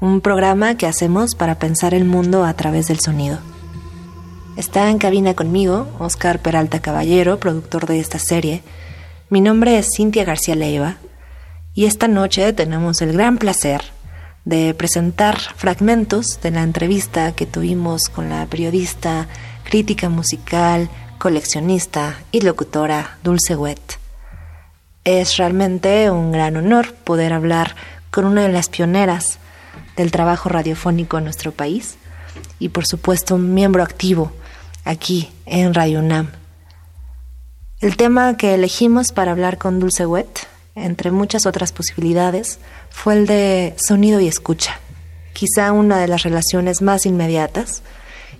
un 0.00 0.20
programa 0.20 0.76
que 0.76 0.86
hacemos 0.86 1.34
para 1.34 1.58
pensar 1.58 1.92
el 1.92 2.04
mundo 2.04 2.44
a 2.44 2.54
través 2.54 2.86
del 2.86 3.00
sonido. 3.00 3.38
Está 4.56 4.90
en 4.90 4.98
cabina 4.98 5.34
conmigo 5.34 5.88
Oscar 5.98 6.40
Peralta 6.40 6.80
Caballero, 6.80 7.40
productor 7.40 7.86
de 7.86 7.98
esta 7.98 8.20
serie. 8.20 8.62
Mi 9.28 9.40
nombre 9.40 9.76
es 9.76 9.88
Cintia 9.96 10.24
García 10.24 10.54
Leiva 10.54 10.96
y 11.74 11.86
esta 11.86 12.06
noche 12.06 12.52
tenemos 12.52 13.02
el 13.02 13.12
gran 13.12 13.38
placer 13.38 13.82
de 14.44 14.72
presentar 14.72 15.36
fragmentos 15.56 16.40
de 16.42 16.52
la 16.52 16.62
entrevista 16.62 17.32
que 17.32 17.46
tuvimos 17.46 18.08
con 18.08 18.30
la 18.30 18.46
periodista, 18.46 19.26
crítica 19.64 20.08
musical, 20.08 20.88
coleccionista 21.18 22.20
y 22.30 22.42
locutora 22.42 23.18
Dulce 23.24 23.56
Wet. 23.56 23.98
Es 25.02 25.36
realmente 25.38 26.10
un 26.10 26.30
gran 26.30 26.56
honor 26.56 26.94
poder 26.94 27.32
hablar 27.32 27.74
con 28.12 28.26
una 28.26 28.42
de 28.42 28.52
las 28.52 28.68
pioneras 28.68 29.38
del 29.98 30.12
trabajo 30.12 30.48
radiofónico 30.48 31.18
en 31.18 31.24
nuestro 31.24 31.52
país 31.52 31.96
y 32.58 32.70
por 32.70 32.86
supuesto 32.86 33.34
un 33.34 33.52
miembro 33.52 33.82
activo 33.82 34.32
aquí 34.84 35.28
en 35.44 35.74
Radio 35.74 35.98
UNAM. 35.98 36.30
El 37.80 37.96
tema 37.96 38.36
que 38.36 38.54
elegimos 38.54 39.12
para 39.12 39.32
hablar 39.32 39.58
con 39.58 39.80
Dulce 39.80 40.06
Wet, 40.06 40.46
entre 40.74 41.10
muchas 41.10 41.46
otras 41.46 41.72
posibilidades, 41.72 42.60
fue 42.90 43.14
el 43.14 43.26
de 43.26 43.74
sonido 43.76 44.20
y 44.20 44.28
escucha, 44.28 44.80
quizá 45.32 45.72
una 45.72 45.98
de 45.98 46.08
las 46.08 46.22
relaciones 46.22 46.80
más 46.80 47.04
inmediatas 47.04 47.82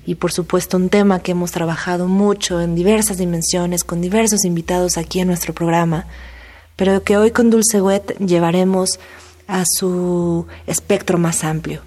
y 0.07 0.15
por 0.15 0.33
supuesto 0.33 0.77
un 0.77 0.89
tema 0.89 1.21
que 1.21 1.33
hemos 1.33 1.51
trabajado 1.51 2.07
mucho 2.07 2.61
en 2.61 2.77
diversas 2.77 3.19
dimensiones 3.19 3.83
con 3.83 4.01
diversos 4.01 4.45
invitados 4.45 4.97
aquí 4.97 5.21
en 5.21 5.27
nuestro 5.27 5.53
programa, 5.55 6.07
pero 6.77 7.03
que 7.03 7.17
hoy 7.17 7.33
con 7.33 7.51
Dulce 7.51 7.81
Wet 7.81 8.17
llevaremos 8.19 9.01
a 9.49 9.65
su 9.67 10.47
espectro 10.67 11.19
más 11.19 11.43
amplio. 11.43 11.83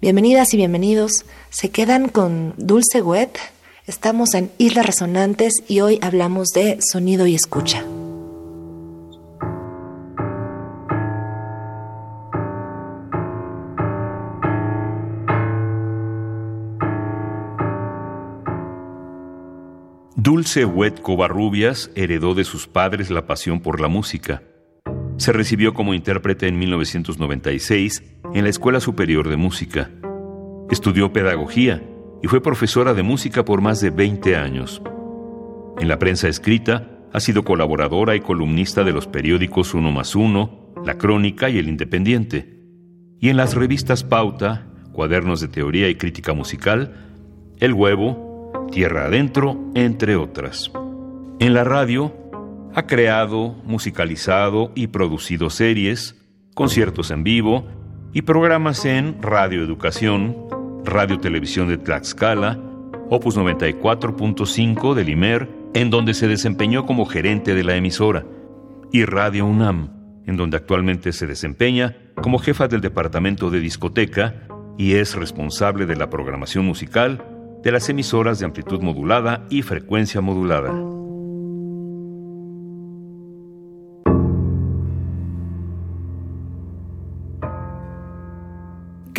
Bienvenidas 0.00 0.54
y 0.54 0.58
bienvenidos, 0.58 1.24
se 1.50 1.70
quedan 1.70 2.08
con 2.08 2.54
Dulce 2.58 3.02
Wet, 3.02 3.36
estamos 3.86 4.34
en 4.34 4.52
Islas 4.58 4.86
Resonantes 4.86 5.54
y 5.66 5.80
hoy 5.80 5.98
hablamos 6.02 6.50
de 6.50 6.78
sonido 6.80 7.26
y 7.26 7.34
escucha. 7.34 7.84
Dulce 20.14 20.66
Wet 20.66 21.00
Covarrubias 21.00 21.90
heredó 21.94 22.34
de 22.34 22.44
sus 22.44 22.66
padres 22.66 23.08
la 23.10 23.26
pasión 23.26 23.60
por 23.60 23.80
la 23.80 23.88
música. 23.88 24.42
Se 25.18 25.32
recibió 25.32 25.74
como 25.74 25.94
intérprete 25.94 26.46
en 26.46 26.58
1996 26.60 28.04
en 28.34 28.44
la 28.44 28.50
Escuela 28.50 28.78
Superior 28.78 29.28
de 29.28 29.36
Música. 29.36 29.90
Estudió 30.70 31.12
pedagogía 31.12 31.82
y 32.22 32.28
fue 32.28 32.40
profesora 32.40 32.94
de 32.94 33.02
música 33.02 33.44
por 33.44 33.60
más 33.60 33.80
de 33.80 33.90
20 33.90 34.36
años. 34.36 34.80
En 35.80 35.88
la 35.88 35.98
prensa 35.98 36.28
escrita 36.28 36.88
ha 37.12 37.18
sido 37.18 37.44
colaboradora 37.44 38.14
y 38.14 38.20
columnista 38.20 38.84
de 38.84 38.92
los 38.92 39.08
periódicos 39.08 39.74
Uno 39.74 39.90
más 39.90 40.14
Uno, 40.14 40.72
La 40.84 40.98
Crónica 40.98 41.50
y 41.50 41.58
El 41.58 41.68
Independiente. 41.68 42.56
Y 43.18 43.28
en 43.28 43.36
las 43.36 43.54
revistas 43.54 44.04
Pauta, 44.04 44.68
Cuadernos 44.92 45.40
de 45.40 45.48
Teoría 45.48 45.88
y 45.88 45.96
Crítica 45.96 46.32
Musical, 46.32 46.94
El 47.58 47.72
Huevo, 47.72 48.68
Tierra 48.70 49.06
Adentro, 49.06 49.58
entre 49.74 50.14
otras. 50.14 50.70
En 51.40 51.54
la 51.54 51.64
radio 51.64 52.12
ha 52.74 52.86
creado, 52.86 53.54
musicalizado 53.64 54.72
y 54.74 54.88
producido 54.88 55.50
series, 55.50 56.16
conciertos 56.54 57.10
en 57.10 57.24
vivo 57.24 57.66
y 58.12 58.22
programas 58.22 58.84
en 58.84 59.20
Radio 59.22 59.62
Educación, 59.62 60.36
Radio 60.84 61.18
Televisión 61.18 61.68
de 61.68 61.78
Tlaxcala, 61.78 62.58
Opus 63.10 63.36
94.5 63.36 64.94
del 64.94 65.08
IMER, 65.08 65.48
en 65.74 65.90
donde 65.90 66.14
se 66.14 66.28
desempeñó 66.28 66.86
como 66.86 67.06
gerente 67.06 67.54
de 67.54 67.64
la 67.64 67.76
emisora, 67.76 68.24
y 68.92 69.04
Radio 69.04 69.46
UNAM, 69.46 69.90
en 70.26 70.36
donde 70.36 70.56
actualmente 70.56 71.12
se 71.12 71.26
desempeña 71.26 71.96
como 72.22 72.38
jefa 72.38 72.68
del 72.68 72.80
departamento 72.80 73.50
de 73.50 73.60
discoteca 73.60 74.46
y 74.76 74.94
es 74.94 75.14
responsable 75.14 75.86
de 75.86 75.96
la 75.96 76.10
programación 76.10 76.64
musical 76.64 77.24
de 77.62 77.72
las 77.72 77.88
emisoras 77.88 78.38
de 78.38 78.46
amplitud 78.46 78.80
modulada 78.80 79.46
y 79.50 79.62
frecuencia 79.62 80.20
modulada. 80.20 80.97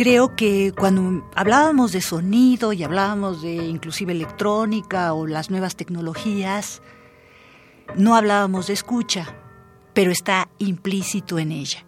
Creo 0.00 0.34
que 0.34 0.72
cuando 0.74 1.28
hablábamos 1.34 1.92
de 1.92 2.00
sonido 2.00 2.72
y 2.72 2.82
hablábamos 2.82 3.42
de 3.42 3.56
inclusive 3.56 4.12
electrónica 4.12 5.12
o 5.12 5.26
las 5.26 5.50
nuevas 5.50 5.76
tecnologías, 5.76 6.80
no 7.96 8.16
hablábamos 8.16 8.68
de 8.68 8.72
escucha, 8.72 9.36
pero 9.92 10.10
está 10.10 10.48
implícito 10.56 11.38
en 11.38 11.52
ella. 11.52 11.84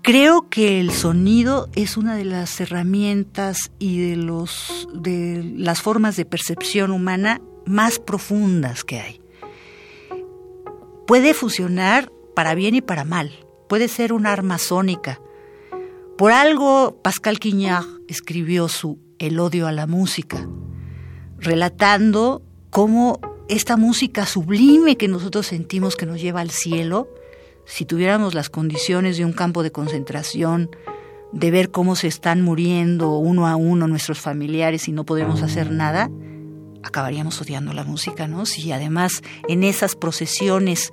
Creo 0.00 0.48
que 0.48 0.78
el 0.78 0.92
sonido 0.92 1.68
es 1.74 1.96
una 1.96 2.14
de 2.14 2.24
las 2.24 2.60
herramientas 2.60 3.72
y 3.80 4.10
de 4.10 4.16
los 4.16 4.86
de 4.94 5.42
las 5.56 5.82
formas 5.82 6.14
de 6.14 6.26
percepción 6.26 6.92
humana 6.92 7.40
más 7.66 7.98
profundas 7.98 8.84
que 8.84 9.00
hay. 9.00 9.20
Puede 11.08 11.34
funcionar 11.34 12.12
para 12.36 12.54
bien 12.54 12.76
y 12.76 12.80
para 12.80 13.04
mal. 13.04 13.32
Puede 13.68 13.88
ser 13.88 14.12
un 14.12 14.24
arma 14.24 14.58
sónica. 14.58 15.18
Por 16.16 16.30
algo 16.30 17.00
Pascal 17.02 17.40
Quignard 17.40 17.86
escribió 18.06 18.68
su 18.68 19.00
El 19.18 19.40
odio 19.40 19.66
a 19.66 19.72
la 19.72 19.88
música, 19.88 20.48
relatando 21.38 22.40
cómo 22.70 23.18
esta 23.48 23.76
música 23.76 24.24
sublime 24.24 24.96
que 24.96 25.08
nosotros 25.08 25.46
sentimos 25.46 25.96
que 25.96 26.06
nos 26.06 26.20
lleva 26.20 26.40
al 26.40 26.50
cielo, 26.50 27.08
si 27.64 27.84
tuviéramos 27.84 28.32
las 28.32 28.48
condiciones 28.48 29.16
de 29.16 29.24
un 29.24 29.32
campo 29.32 29.64
de 29.64 29.72
concentración, 29.72 30.70
de 31.32 31.50
ver 31.50 31.72
cómo 31.72 31.96
se 31.96 32.06
están 32.06 32.42
muriendo 32.42 33.18
uno 33.18 33.48
a 33.48 33.56
uno 33.56 33.88
nuestros 33.88 34.20
familiares 34.20 34.86
y 34.86 34.92
no 34.92 35.04
podemos 35.04 35.42
hacer 35.42 35.72
nada, 35.72 36.12
acabaríamos 36.84 37.40
odiando 37.40 37.72
la 37.72 37.82
música, 37.82 38.28
¿no? 38.28 38.46
Si 38.46 38.70
además 38.70 39.20
en 39.48 39.64
esas 39.64 39.96
procesiones 39.96 40.92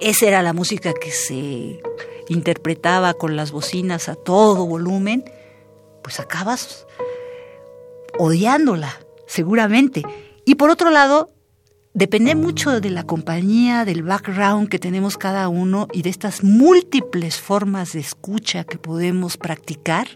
esa 0.00 0.26
era 0.26 0.42
la 0.42 0.52
música 0.52 0.92
que 0.92 1.12
se 1.12 1.80
interpretaba 2.28 3.14
con 3.14 3.36
las 3.36 3.52
bocinas 3.52 4.08
a 4.08 4.14
todo 4.14 4.66
volumen, 4.66 5.24
pues 6.02 6.20
acabas 6.20 6.86
odiándola, 8.18 8.98
seguramente. 9.26 10.02
Y 10.44 10.54
por 10.56 10.70
otro 10.70 10.90
lado, 10.90 11.30
depende 11.94 12.34
mucho 12.34 12.80
de 12.80 12.90
la 12.90 13.04
compañía, 13.04 13.84
del 13.84 14.02
background 14.02 14.68
que 14.68 14.78
tenemos 14.78 15.16
cada 15.16 15.48
uno 15.48 15.88
y 15.92 16.02
de 16.02 16.10
estas 16.10 16.44
múltiples 16.44 17.40
formas 17.40 17.92
de 17.92 18.00
escucha 18.00 18.64
que 18.64 18.78
podemos 18.78 19.36
practicar 19.36 20.06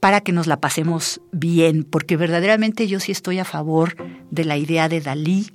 para 0.00 0.20
que 0.20 0.32
nos 0.32 0.46
la 0.46 0.60
pasemos 0.60 1.22
bien, 1.32 1.82
porque 1.82 2.18
verdaderamente 2.18 2.86
yo 2.86 3.00
sí 3.00 3.10
estoy 3.10 3.38
a 3.38 3.46
favor 3.46 3.96
de 4.30 4.44
la 4.44 4.58
idea 4.58 4.90
de 4.90 5.00
Dalí, 5.00 5.50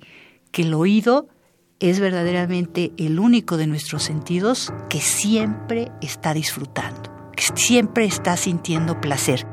que 0.51 0.63
el 0.63 0.73
oído 0.73 1.27
es 1.79 1.99
verdaderamente 1.99 2.91
el 2.97 3.19
único 3.19 3.55
de 3.57 3.67
nuestros 3.67 4.03
sentidos 4.03 4.73
que 4.89 4.99
siempre 4.99 5.91
está 6.01 6.33
disfrutando, 6.33 7.31
que 7.35 7.43
siempre 7.55 8.05
está 8.05 8.35
sintiendo 8.35 8.99
placer. 8.99 9.47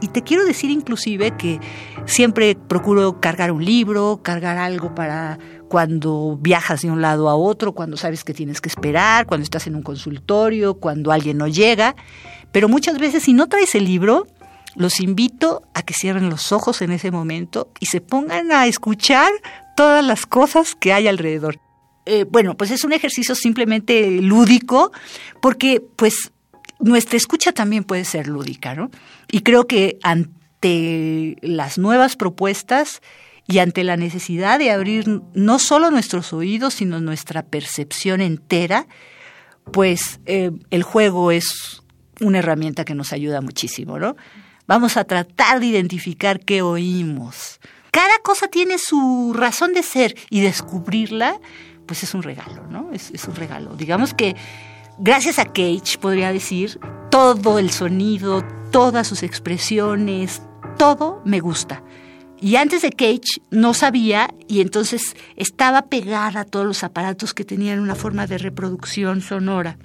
Y 0.00 0.08
te 0.08 0.22
quiero 0.22 0.44
decir 0.44 0.70
inclusive 0.70 1.36
que 1.36 1.60
siempre 2.06 2.56
procuro 2.56 3.20
cargar 3.20 3.52
un 3.52 3.64
libro, 3.64 4.20
cargar 4.22 4.58
algo 4.58 4.94
para 4.94 5.38
cuando 5.68 6.38
viajas 6.40 6.82
de 6.82 6.90
un 6.90 7.00
lado 7.00 7.28
a 7.28 7.36
otro, 7.36 7.72
cuando 7.72 7.96
sabes 7.96 8.24
que 8.24 8.34
tienes 8.34 8.60
que 8.60 8.68
esperar, 8.68 9.26
cuando 9.26 9.44
estás 9.44 9.66
en 9.66 9.76
un 9.76 9.82
consultorio, 9.82 10.74
cuando 10.74 11.12
alguien 11.12 11.38
no 11.38 11.46
llega. 11.46 11.94
Pero 12.50 12.68
muchas 12.68 12.98
veces 12.98 13.22
si 13.24 13.32
no 13.32 13.48
traes 13.48 13.74
el 13.74 13.84
libro, 13.84 14.26
los 14.74 15.00
invito 15.00 15.62
a 15.74 15.82
que 15.82 15.94
cierren 15.94 16.30
los 16.30 16.52
ojos 16.52 16.82
en 16.82 16.92
ese 16.92 17.10
momento 17.10 17.70
y 17.78 17.86
se 17.86 18.00
pongan 18.00 18.50
a 18.52 18.66
escuchar 18.66 19.32
todas 19.76 20.04
las 20.04 20.26
cosas 20.26 20.74
que 20.74 20.92
hay 20.92 21.08
alrededor. 21.08 21.60
Eh, 22.06 22.24
bueno, 22.28 22.56
pues 22.56 22.70
es 22.70 22.84
un 22.84 22.92
ejercicio 22.92 23.34
simplemente 23.34 24.10
lúdico 24.20 24.92
porque 25.40 25.82
pues 25.96 26.32
nuestra 26.80 27.16
escucha 27.16 27.52
también 27.52 27.84
puede 27.84 28.04
ser 28.04 28.26
lúdica, 28.26 28.74
¿no? 28.74 28.90
Y 29.30 29.40
creo 29.40 29.66
que 29.66 29.98
ante 30.02 31.36
las 31.42 31.78
nuevas 31.78 32.16
propuestas 32.16 33.02
y 33.46 33.58
ante 33.58 33.84
la 33.84 33.96
necesidad 33.96 34.58
de 34.58 34.70
abrir 34.70 35.22
no 35.34 35.58
solo 35.58 35.90
nuestros 35.90 36.32
oídos, 36.32 36.74
sino 36.74 37.00
nuestra 37.00 37.42
percepción 37.42 38.20
entera, 38.20 38.86
pues 39.70 40.20
eh, 40.26 40.50
el 40.70 40.82
juego 40.82 41.30
es 41.30 41.82
una 42.20 42.38
herramienta 42.38 42.84
que 42.84 42.94
nos 42.94 43.12
ayuda 43.12 43.40
muchísimo, 43.40 43.98
¿no? 43.98 44.16
Vamos 44.66 44.96
a 44.96 45.04
tratar 45.04 45.60
de 45.60 45.66
identificar 45.66 46.40
qué 46.40 46.62
oímos. 46.62 47.60
Cada 47.90 48.18
cosa 48.22 48.48
tiene 48.48 48.78
su 48.78 49.34
razón 49.36 49.74
de 49.74 49.82
ser 49.82 50.14
y 50.30 50.40
descubrirla, 50.40 51.38
pues 51.86 52.02
es 52.02 52.14
un 52.14 52.22
regalo, 52.22 52.66
¿no? 52.68 52.90
Es, 52.92 53.10
un 53.26 53.34
regalo. 53.34 53.74
Digamos 53.76 54.14
que 54.14 54.36
gracias 54.98 55.38
a 55.38 55.46
Cage, 55.46 55.98
podría 56.00 56.32
decir, 56.32 56.78
todo 57.10 57.58
el 57.58 57.70
sonido, 57.70 58.44
todas 58.70 59.06
sus 59.06 59.22
expresiones, 59.22 60.42
todo 60.78 61.22
me 61.24 61.40
gusta. 61.40 61.82
Y 62.40 62.56
antes 62.56 62.82
de 62.82 62.90
Cage 62.90 63.40
no 63.50 63.72
sabía 63.72 64.34
y 64.48 64.60
entonces 64.60 65.14
estaba 65.36 65.82
pegada 65.82 66.40
a 66.40 66.44
todos 66.44 66.66
los 66.66 66.82
aparatos 66.82 67.34
que 67.34 67.44
tenían 67.44 67.78
una 67.78 67.94
forma 67.94 68.26
de 68.26 68.38
reproducción 68.38 69.20
sonora. 69.20 69.78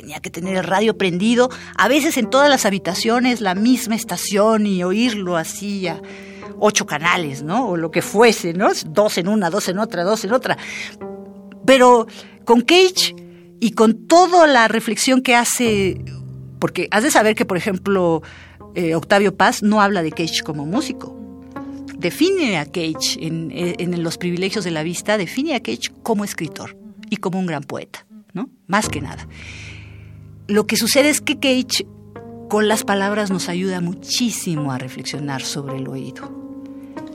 Tenía 0.00 0.20
que 0.20 0.30
tener 0.30 0.56
el 0.56 0.62
radio 0.62 0.96
prendido, 0.96 1.50
a 1.76 1.88
veces 1.88 2.16
en 2.18 2.30
todas 2.30 2.48
las 2.48 2.64
habitaciones, 2.64 3.40
la 3.40 3.56
misma 3.56 3.96
estación 3.96 4.64
y 4.64 4.84
oírlo 4.84 5.36
así 5.36 5.88
a 5.88 6.00
ocho 6.60 6.86
canales, 6.86 7.42
¿no? 7.42 7.70
O 7.70 7.76
lo 7.76 7.90
que 7.90 8.00
fuese, 8.00 8.52
¿no? 8.52 8.68
Dos 8.86 9.18
en 9.18 9.26
una, 9.26 9.50
dos 9.50 9.68
en 9.68 9.80
otra, 9.80 10.04
dos 10.04 10.24
en 10.24 10.32
otra. 10.32 10.56
Pero 11.66 12.06
con 12.44 12.60
Cage 12.60 13.16
y 13.58 13.72
con 13.72 14.06
toda 14.06 14.46
la 14.46 14.68
reflexión 14.68 15.20
que 15.20 15.34
hace, 15.34 16.04
porque 16.60 16.86
has 16.92 17.02
de 17.02 17.10
saber 17.10 17.34
que, 17.34 17.44
por 17.44 17.56
ejemplo, 17.56 18.22
eh, 18.76 18.94
Octavio 18.94 19.36
Paz 19.36 19.64
no 19.64 19.82
habla 19.82 20.04
de 20.04 20.12
Cage 20.12 20.44
como 20.44 20.64
músico 20.64 21.18
define 21.98 22.58
a 22.58 22.64
Cage 22.64 23.18
en, 23.20 24.02
los 24.04 24.18
privilegios 24.18 24.64
de 24.64 24.70
la 24.70 24.84
vista, 24.84 25.18
define 25.18 25.56
a 25.56 25.60
Cage 25.60 25.90
como 26.04 26.22
escritor 26.22 26.76
y 27.10 27.16
como 27.16 27.40
un 27.40 27.46
gran 27.46 27.64
poeta, 27.64 28.06
¿no? 28.32 28.48
Más 28.68 28.88
que 28.88 29.00
nada. 29.00 29.26
Lo 30.48 30.66
que 30.66 30.76
sucede 30.76 31.10
es 31.10 31.20
que 31.20 31.38
Cage 31.38 31.86
con 32.48 32.68
las 32.68 32.82
palabras 32.82 33.30
nos 33.30 33.50
ayuda 33.50 33.82
muchísimo 33.82 34.72
a 34.72 34.78
reflexionar 34.78 35.42
sobre 35.42 35.76
el 35.76 35.86
oído 35.88 36.32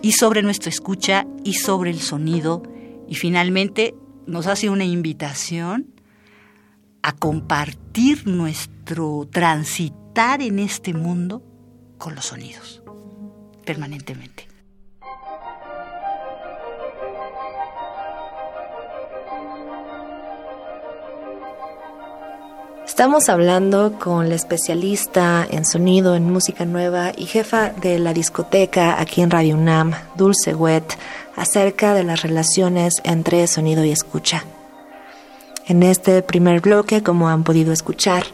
y 0.04 0.12
sobre 0.12 0.44
nuestra 0.44 0.70
escucha 0.70 1.26
y 1.44 1.56
sobre 1.56 1.90
el 1.90 2.00
sonido 2.00 2.62
y 3.10 3.16
finalmente 3.16 3.96
nos 4.28 4.46
hace 4.46 4.70
una 4.70 4.86
invitación 4.86 5.96
a 7.02 7.16
compartir 7.16 8.28
nuestro 8.28 9.28
transitar 9.32 10.44
en 10.44 10.60
este 10.60 10.94
mundo 10.94 11.42
con 11.98 12.14
los 12.14 12.26
sonidos 12.26 12.84
permanentemente. 13.66 14.53
Estamos 22.86 23.30
hablando 23.30 23.98
con 23.98 24.28
la 24.30 24.36
especialista 24.36 25.48
en 25.50 25.64
sonido, 25.66 26.16
en 26.16 26.30
música 26.30 26.66
nueva 26.66 27.12
y 27.16 27.26
jefa 27.26 27.70
de 27.70 27.98
la 27.98 28.14
discoteca 28.14 29.00
aquí 29.00 29.22
en 29.22 29.32
Radio 29.32 29.56
UNAM, 29.56 29.94
Dulce 30.16 30.54
Wet, 30.54 30.98
acerca 31.36 31.94
de 31.94 32.04
las 32.04 32.22
relaciones 32.22 32.96
entre 33.04 33.48
sonido 33.48 33.86
y 33.86 33.92
escucha. 33.92 34.44
En 35.66 35.82
este 35.82 36.22
primer 36.22 36.60
bloque, 36.60 37.02
como 37.02 37.30
han 37.30 37.44
podido 37.44 37.72
escuchar, 37.72 38.26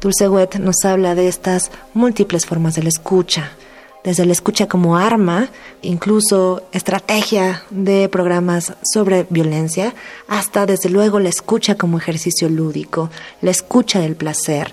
Dulce 0.00 0.28
Wet 0.28 0.56
nos 0.56 0.84
habla 0.84 1.14
de 1.14 1.28
estas 1.28 1.70
múltiples 1.92 2.46
formas 2.46 2.76
de 2.76 2.84
la 2.84 2.90
escucha, 2.90 3.50
desde 4.04 4.24
la 4.24 4.32
escucha 4.32 4.66
como 4.66 4.96
arma, 4.96 5.50
incluso 5.82 6.62
estrategia 6.72 7.62
de 7.70 8.08
programas 8.08 8.74
sobre 8.92 9.26
violencia, 9.28 9.94
hasta 10.28 10.66
desde 10.66 10.88
luego 10.88 11.20
la 11.20 11.28
escucha 11.28 11.76
como 11.76 11.98
ejercicio 11.98 12.48
lúdico, 12.48 13.10
la 13.42 13.50
escucha 13.50 14.00
del 14.00 14.16
placer 14.16 14.72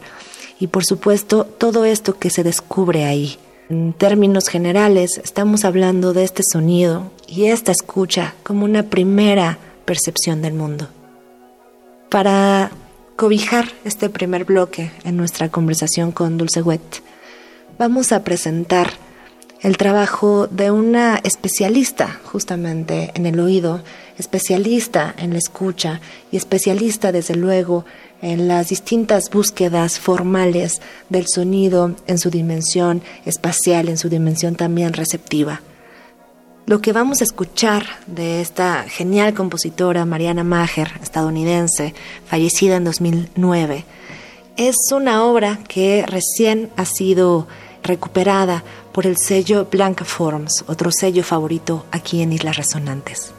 y 0.59 0.68
por 0.68 0.85
supuesto 0.85 1.45
todo 1.45 1.85
esto 1.85 2.18
que 2.18 2.29
se 2.29 2.44
descubre 2.44 3.06
ahí. 3.06 3.38
En 3.69 3.94
términos 3.94 4.47
generales, 4.47 5.19
estamos 5.24 5.65
hablando 5.65 6.13
de 6.13 6.24
este 6.24 6.41
sonido 6.50 7.12
y 7.27 7.45
esta 7.45 7.71
escucha 7.71 8.33
como 8.44 8.63
una 8.63 8.83
primera 8.83 9.57
percepción 9.83 10.41
del 10.41 10.53
mundo. 10.53 10.88
Para 12.09 12.71
cobijar 13.18 13.68
este 13.83 14.09
primer 14.09 14.45
bloque 14.45 14.91
en 15.03 15.18
nuestra 15.18 15.50
conversación 15.50 16.13
con 16.13 16.38
Dulce 16.38 16.62
Wet, 16.62 17.01
vamos 17.77 18.13
a 18.13 18.24
presentar 18.24 18.94
el 19.62 19.77
trabajo 19.77 20.48
de 20.48 20.71
una 20.71 21.18
especialista 21.24 22.19
justamente 22.25 23.12
en 23.15 23.25
el 23.25 23.39
oído, 23.39 23.81
especialista 24.18 25.13
en 25.18 25.31
la 25.31 25.39
escucha 25.39 26.00
y 26.31 26.38
especialista 26.38 27.12
desde 27.12 27.36
luego 27.36 27.86
en 28.21 28.48
las 28.48 28.69
distintas 28.69 29.30
búsquedas 29.30 30.00
formales 30.00 30.81
del 31.09 31.25
sonido 31.27 31.95
en 32.07 32.19
su 32.19 32.30
dimensión 32.30 33.01
espacial, 33.25 33.89
en 33.89 33.98
su 33.98 34.09
dimensión 34.09 34.56
también 34.56 34.94
receptiva. 34.94 35.62
Lo 36.65 36.81
que 36.81 36.92
vamos 36.92 37.21
a 37.21 37.24
escuchar 37.24 37.86
de 38.07 38.42
esta 38.42 38.83
genial 38.83 39.33
compositora 39.33 40.06
Mariana 40.06 40.44
Maher, 40.44 40.92
estadounidense, 41.01 41.94
fallecida 42.25 42.75
en 42.75 42.83
2009, 42.83 43.86
es 44.57 44.75
una 44.92 45.24
obra 45.24 45.60
que 45.68 46.03
recién 46.06 46.69
ha 46.75 46.86
sido 46.86 47.48
recuperada 47.83 48.63
por 48.91 49.06
el 49.06 49.18
sello 49.18 49.68
Blanca 49.69 50.06
Forms, 50.06 50.65
otro 50.68 50.91
sello 50.91 51.24
favorito 51.24 51.85
aquí 51.91 52.21
en 52.21 52.33
Islas 52.33 52.57
Resonantes. 52.57 53.33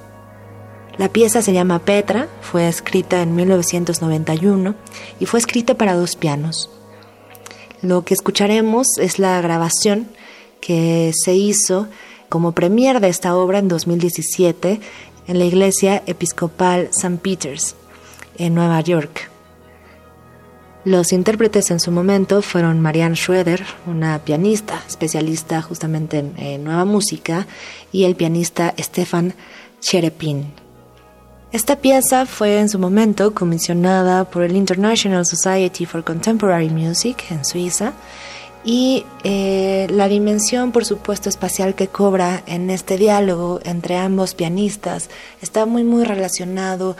La 0.96 1.08
pieza 1.08 1.42
se 1.42 1.52
llama 1.52 1.78
Petra, 1.78 2.28
fue 2.40 2.68
escrita 2.68 3.22
en 3.22 3.36
1991 3.36 4.74
y 5.20 5.26
fue 5.26 5.38
escrita 5.38 5.74
para 5.74 5.94
dos 5.94 6.16
pianos. 6.16 6.70
Lo 7.82 8.04
que 8.04 8.14
escucharemos 8.14 8.98
es 8.98 9.20
la 9.20 9.40
grabación 9.40 10.08
que 10.60 11.12
se 11.14 11.34
hizo 11.34 11.86
como 12.28 12.52
premier 12.52 13.00
de 13.00 13.08
esta 13.08 13.36
obra 13.36 13.60
en 13.60 13.68
2017 13.68 14.80
en 15.28 15.38
la 15.38 15.44
iglesia 15.44 16.02
episcopal 16.06 16.88
St. 16.90 17.18
Peter's 17.22 17.76
en 18.36 18.54
Nueva 18.54 18.80
York. 18.80 19.30
Los 20.84 21.12
intérpretes 21.12 21.70
en 21.70 21.80
su 21.80 21.90
momento 21.90 22.40
fueron 22.40 22.80
Marianne 22.80 23.16
Schroeder, 23.16 23.64
una 23.86 24.20
pianista 24.20 24.82
especialista 24.86 25.60
justamente 25.60 26.24
en, 26.36 26.64
nueva 26.64 26.84
música, 26.84 27.46
y 27.90 28.04
el 28.04 28.14
pianista 28.14 28.74
Stefan 28.78 29.34
Cherepin. 29.80 30.52
Esta 31.50 31.76
pieza 31.76 32.26
fue 32.26 32.60
en 32.60 32.68
su 32.68 32.78
momento 32.78 33.34
comisionada 33.34 34.24
por 34.24 34.42
el 34.42 34.54
International 34.54 35.26
Society 35.26 35.84
for 35.84 36.04
Contemporary 36.04 36.68
Music 36.68 37.24
en 37.30 37.44
Suiza 37.44 37.94
y 38.64 39.06
eh, 39.24 39.86
la 39.90 40.08
dimensión, 40.08 40.72
por 40.72 40.84
supuesto, 40.84 41.28
espacial 41.28 41.74
que 41.74 41.88
cobra 41.88 42.42
en 42.46 42.70
este 42.70 42.98
diálogo 42.98 43.60
entre 43.64 43.96
ambos 43.96 44.34
pianistas 44.34 45.08
está 45.40 45.64
muy, 45.64 45.84
muy 45.84 46.04
relacionado 46.04 46.96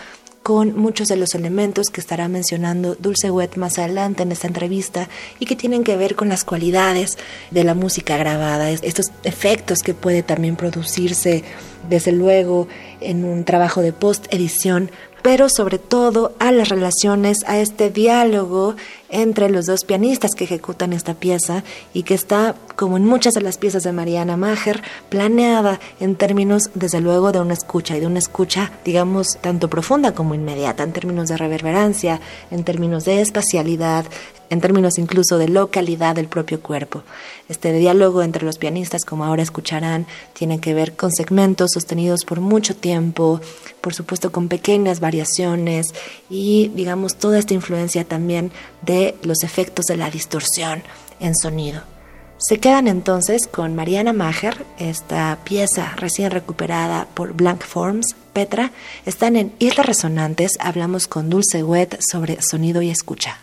con 0.49 0.79
muchos 0.79 1.09
de 1.09 1.17
los 1.17 1.35
elementos 1.35 1.91
que 1.91 2.01
estará 2.01 2.27
mencionando 2.27 2.95
Dulce 2.95 3.31
Wet 3.31 3.57
más 3.57 3.79
adelante 3.79 4.23
en 4.23 4.33
esta 4.33 4.47
entrevista 4.47 5.11
y 5.39 5.45
que 5.45 5.57
tienen 5.57 5.85
que 5.85 5.95
ver 5.99 6.17
con 6.17 6.31
las 6.31 6.43
cualidades 6.43 7.19
de 7.51 7.65
la 7.65 7.75
música 7.75 8.17
grabada, 8.17 8.71
estos 8.71 9.13
efectos 9.25 9.81
que 9.81 9.93
puede 9.93 10.23
también 10.23 10.57
producirse 10.57 11.45
desde 11.91 12.13
luego 12.13 12.67
en 13.03 13.27
un 13.27 13.45
trabajo 13.45 13.83
de 13.83 13.93
post 13.93 14.25
edición 14.33 14.91
pero 15.21 15.49
sobre 15.51 15.79
todo 15.79 16.35
a 16.39 16.53
las 16.53 16.69
relaciones, 16.69 17.39
a 17.47 17.59
este 17.59 17.91
diálogo 17.91 18.77
entre 19.11 19.51
los 19.51 19.67
dos 19.67 19.85
pianistas 19.85 20.35
que 20.35 20.45
ejecutan 20.45 20.93
esta 20.93 21.15
pieza 21.15 21.65
y 21.93 22.03
que 22.03 22.15
está, 22.15 22.55
como 22.77 22.97
en 22.97 23.05
muchas 23.05 23.35
de 23.35 23.41
las 23.41 23.59
piezas 23.59 23.83
de 23.83 23.93
Mariana 23.93 24.37
Maher, 24.37 24.83
planeada 25.09 25.81
en 26.01 26.17
términos, 26.17 26.71
desde 26.75 27.01
luego, 27.01 27.33
de 27.33 27.41
una 27.41 27.55
escucha 27.55 27.97
y 27.97 28.01
de 28.01 28.07
una 28.07 28.19
escucha, 28.19 28.73
digamos, 28.85 29.39
tanto 29.41 29.69
profunda 29.69 30.13
como 30.13 30.35
inmediata, 30.35 30.83
en 30.83 30.93
términos 30.93 31.29
de 31.29 31.37
reverberancia, 31.37 32.21
en 32.51 32.65
términos 32.65 33.05
de 33.05 33.21
espacialidad, 33.21 34.05
en 34.51 34.61
términos 34.61 34.99
incluso 34.99 35.39
de 35.39 35.49
localidad 35.49 36.17
del 36.17 36.29
propio 36.29 36.61
cuerpo. 36.61 37.03
Este 37.49 37.73
diálogo 37.73 38.23
entre 38.23 38.45
los 38.45 38.59
pianistas, 38.59 39.05
como 39.05 39.25
ahora 39.25 39.43
escucharán, 39.43 40.07
tiene 40.33 40.61
que 40.61 40.75
ver 40.75 40.95
con 40.95 41.13
segmentos 41.13 41.71
sostenidos 41.73 42.25
por 42.25 42.41
mucho 42.41 42.77
tiempo, 42.77 43.41
por 43.81 43.95
supuesto 43.95 44.33
con 44.33 44.49
pequeñas 44.49 45.01
variaciones 45.01 45.95
y 46.31 46.69
digamos 46.75 47.17
toda 47.17 47.39
esta 47.39 47.55
influencia 47.55 48.05
también 48.05 48.51
de 48.83 49.15
los 49.23 49.43
efectos 49.43 49.87
de 49.87 49.97
la 49.97 50.11
distorsión 50.11 50.83
en 51.21 51.35
sonido. 51.35 51.83
Se 52.41 52.59
quedan 52.59 52.87
entonces 52.87 53.49
con 53.49 53.75
Mariana 53.75 54.13
Maher, 54.13 54.65
esta 54.79 55.39
pieza 55.43 55.93
recién 55.97 56.31
recuperada 56.31 57.09
por 57.13 57.33
Blank 57.33 57.65
Forms, 57.65 58.15
Petra. 58.33 58.71
Están 59.05 59.35
en 59.35 59.53
Islas 59.59 59.87
Resonantes, 59.87 60.53
hablamos 60.61 61.09
con 61.09 61.31
Dulce 61.31 61.65
Wet 61.65 61.99
sobre 62.01 62.41
sonido 62.41 62.81
y 62.81 62.91
escucha. 62.91 63.39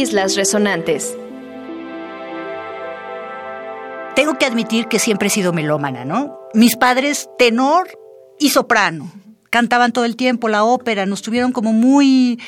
Islas 0.00 0.34
Resonantes. 0.34 1.14
Tengo 4.16 4.38
que 4.38 4.46
admitir 4.46 4.86
que 4.86 4.98
siempre 4.98 5.28
he 5.28 5.30
sido 5.30 5.52
melómana, 5.52 6.06
¿no? 6.06 6.38
Mis 6.54 6.76
padres, 6.76 7.28
tenor 7.38 7.86
y 8.38 8.48
soprano. 8.48 9.12
Cantaban 9.50 9.92
todo 9.92 10.06
el 10.06 10.16
tiempo 10.16 10.48
la 10.48 10.64
ópera, 10.64 11.04
nos 11.04 11.20
tuvieron 11.20 11.52
como 11.52 11.74
muy 11.74 12.40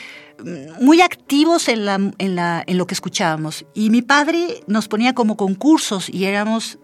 muy 0.81 1.03
activos 1.03 1.69
en, 1.69 1.85
la, 1.85 2.01
en, 2.19 2.37
la, 2.37 2.65
en 2.67 2.79
lo 2.79 2.87
que 2.87 2.95
escuchábamos. 2.95 3.67
Y 3.75 3.91
mi 3.91 4.01
padre 4.01 4.63
nos 4.67 4.89
ponía 4.89 5.15
como 5.15 5.37
concursos 5.37 6.09
y 6.09 6.25
éramos 6.25 6.79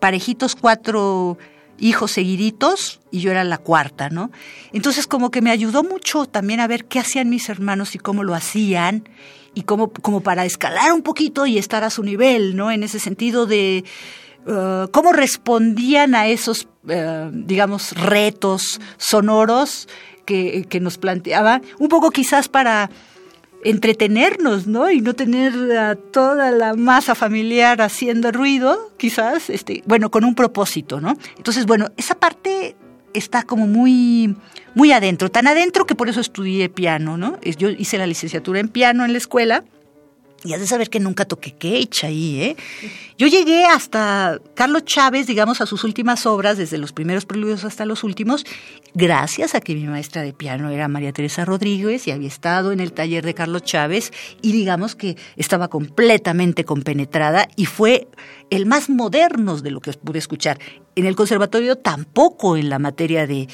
parejitos 0.00 0.56
cuatro 0.56 1.38
hijos 1.78 2.12
seguiditos 2.12 3.00
y 3.10 3.20
yo 3.20 3.30
era 3.30 3.44
la 3.44 3.58
cuarta, 3.58 4.10
¿no? 4.10 4.30
Entonces 4.72 5.06
como 5.06 5.30
que 5.30 5.42
me 5.42 5.50
ayudó 5.50 5.82
mucho 5.82 6.26
también 6.26 6.60
a 6.60 6.66
ver 6.66 6.86
qué 6.86 6.98
hacían 6.98 7.30
mis 7.30 7.48
hermanos 7.48 7.94
y 7.94 7.98
cómo 7.98 8.24
lo 8.24 8.34
hacían 8.34 9.08
y 9.54 9.62
cómo 9.62 9.90
como 9.92 10.20
para 10.20 10.44
escalar 10.44 10.92
un 10.92 11.02
poquito 11.02 11.46
y 11.46 11.58
estar 11.58 11.84
a 11.84 11.90
su 11.90 12.02
nivel, 12.02 12.56
¿no? 12.56 12.70
En 12.70 12.82
ese 12.82 12.98
sentido 12.98 13.46
de 13.46 13.84
uh, 14.46 14.88
cómo 14.90 15.12
respondían 15.12 16.14
a 16.14 16.26
esos, 16.26 16.68
uh, 16.84 17.30
digamos, 17.32 17.92
retos 17.92 18.80
sonoros 18.96 19.88
que, 20.24 20.66
que 20.68 20.80
nos 20.80 20.98
planteaba, 20.98 21.62
un 21.78 21.88
poco 21.88 22.10
quizás 22.10 22.48
para 22.48 22.90
entretenernos, 23.64 24.66
¿no? 24.66 24.90
Y 24.90 25.00
no 25.00 25.14
tener 25.14 25.76
a 25.76 25.96
toda 25.96 26.50
la 26.50 26.74
masa 26.74 27.14
familiar 27.14 27.80
haciendo 27.82 28.30
ruido, 28.32 28.92
quizás, 28.96 29.50
este, 29.50 29.82
bueno, 29.86 30.10
con 30.10 30.24
un 30.24 30.34
propósito, 30.34 31.00
¿no? 31.00 31.16
Entonces, 31.36 31.66
bueno, 31.66 31.88
esa 31.96 32.14
parte 32.14 32.76
está 33.14 33.42
como 33.42 33.66
muy, 33.66 34.36
muy 34.74 34.92
adentro, 34.92 35.30
tan 35.30 35.46
adentro 35.46 35.86
que 35.86 35.94
por 35.94 36.08
eso 36.08 36.20
estudié 36.20 36.68
piano, 36.68 37.16
¿no? 37.16 37.38
Yo 37.40 37.70
hice 37.70 37.98
la 37.98 38.06
licenciatura 38.06 38.60
en 38.60 38.68
piano 38.68 39.04
en 39.04 39.12
la 39.12 39.18
escuela 39.18 39.64
y 40.48 40.54
has 40.54 40.60
de 40.60 40.66
saber 40.66 40.88
que 40.88 40.98
nunca 40.98 41.26
toqué 41.26 41.52
Cage 41.52 42.06
ahí, 42.06 42.40
¿eh? 42.40 42.56
Yo 43.18 43.26
llegué 43.26 43.66
hasta 43.66 44.40
Carlos 44.54 44.86
Chávez, 44.86 45.26
digamos, 45.26 45.60
a 45.60 45.66
sus 45.66 45.84
últimas 45.84 46.24
obras, 46.24 46.56
desde 46.56 46.78
los 46.78 46.92
primeros 46.92 47.26
preludios 47.26 47.64
hasta 47.64 47.84
los 47.84 48.02
últimos, 48.02 48.46
gracias 48.94 49.54
a 49.54 49.60
que 49.60 49.74
mi 49.74 49.84
maestra 49.84 50.22
de 50.22 50.32
piano 50.32 50.70
era 50.70 50.88
María 50.88 51.12
Teresa 51.12 51.44
Rodríguez 51.44 52.06
y 52.06 52.12
había 52.12 52.28
estado 52.28 52.72
en 52.72 52.80
el 52.80 52.92
taller 52.92 53.26
de 53.26 53.34
Carlos 53.34 53.62
Chávez 53.62 54.10
y 54.40 54.52
digamos 54.52 54.94
que 54.94 55.18
estaba 55.36 55.68
completamente 55.68 56.64
compenetrada 56.64 57.46
y 57.54 57.66
fue 57.66 58.08
el 58.48 58.64
más 58.64 58.88
moderno 58.88 59.58
de 59.58 59.70
lo 59.70 59.80
que 59.82 59.92
pude 59.92 60.18
escuchar. 60.18 60.58
En 60.96 61.04
el 61.04 61.14
conservatorio 61.14 61.76
tampoco 61.76 62.56
en 62.56 62.70
la 62.70 62.78
materia 62.78 63.26
de, 63.26 63.48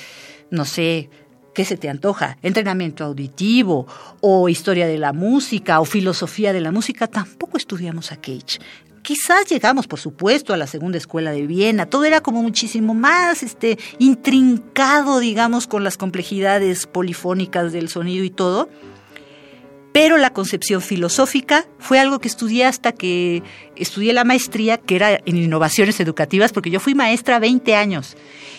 no 0.50 0.64
sé, 0.64 1.10
¿Qué 1.54 1.64
se 1.64 1.76
te 1.76 1.88
antoja? 1.88 2.36
Entrenamiento 2.42 3.04
auditivo 3.04 3.86
o 4.20 4.48
historia 4.48 4.88
de 4.88 4.98
la 4.98 5.12
música 5.12 5.78
o 5.78 5.84
filosofía 5.84 6.52
de 6.52 6.60
la 6.60 6.72
música. 6.72 7.06
Tampoco 7.06 7.56
estudiamos 7.56 8.10
a 8.10 8.16
Cage. 8.16 8.58
Quizás 9.02 9.48
llegamos, 9.48 9.86
por 9.86 10.00
supuesto, 10.00 10.52
a 10.52 10.56
la 10.56 10.66
segunda 10.66 10.98
escuela 10.98 11.30
de 11.30 11.46
Viena. 11.46 11.86
Todo 11.86 12.04
era 12.06 12.22
como 12.22 12.42
muchísimo 12.42 12.92
más 12.92 13.44
este, 13.44 13.78
intrincado, 14.00 15.20
digamos, 15.20 15.68
con 15.68 15.84
las 15.84 15.96
complejidades 15.96 16.88
polifónicas 16.88 17.72
del 17.72 17.88
sonido 17.88 18.24
y 18.24 18.30
todo 18.30 18.68
pero 19.94 20.16
la 20.16 20.30
concepción 20.30 20.82
filosófica 20.82 21.66
fue 21.78 22.00
algo 22.00 22.18
que 22.18 22.26
estudié 22.26 22.64
hasta 22.64 22.90
que 22.90 23.44
estudié 23.76 24.12
la 24.12 24.24
maestría, 24.24 24.76
que 24.76 24.96
era 24.96 25.20
en 25.24 25.36
innovaciones 25.36 26.00
educativas, 26.00 26.52
porque 26.52 26.68
yo 26.68 26.80
fui 26.80 26.96
maestra 26.96 27.38
20 27.38 27.76
años. 27.76 28.16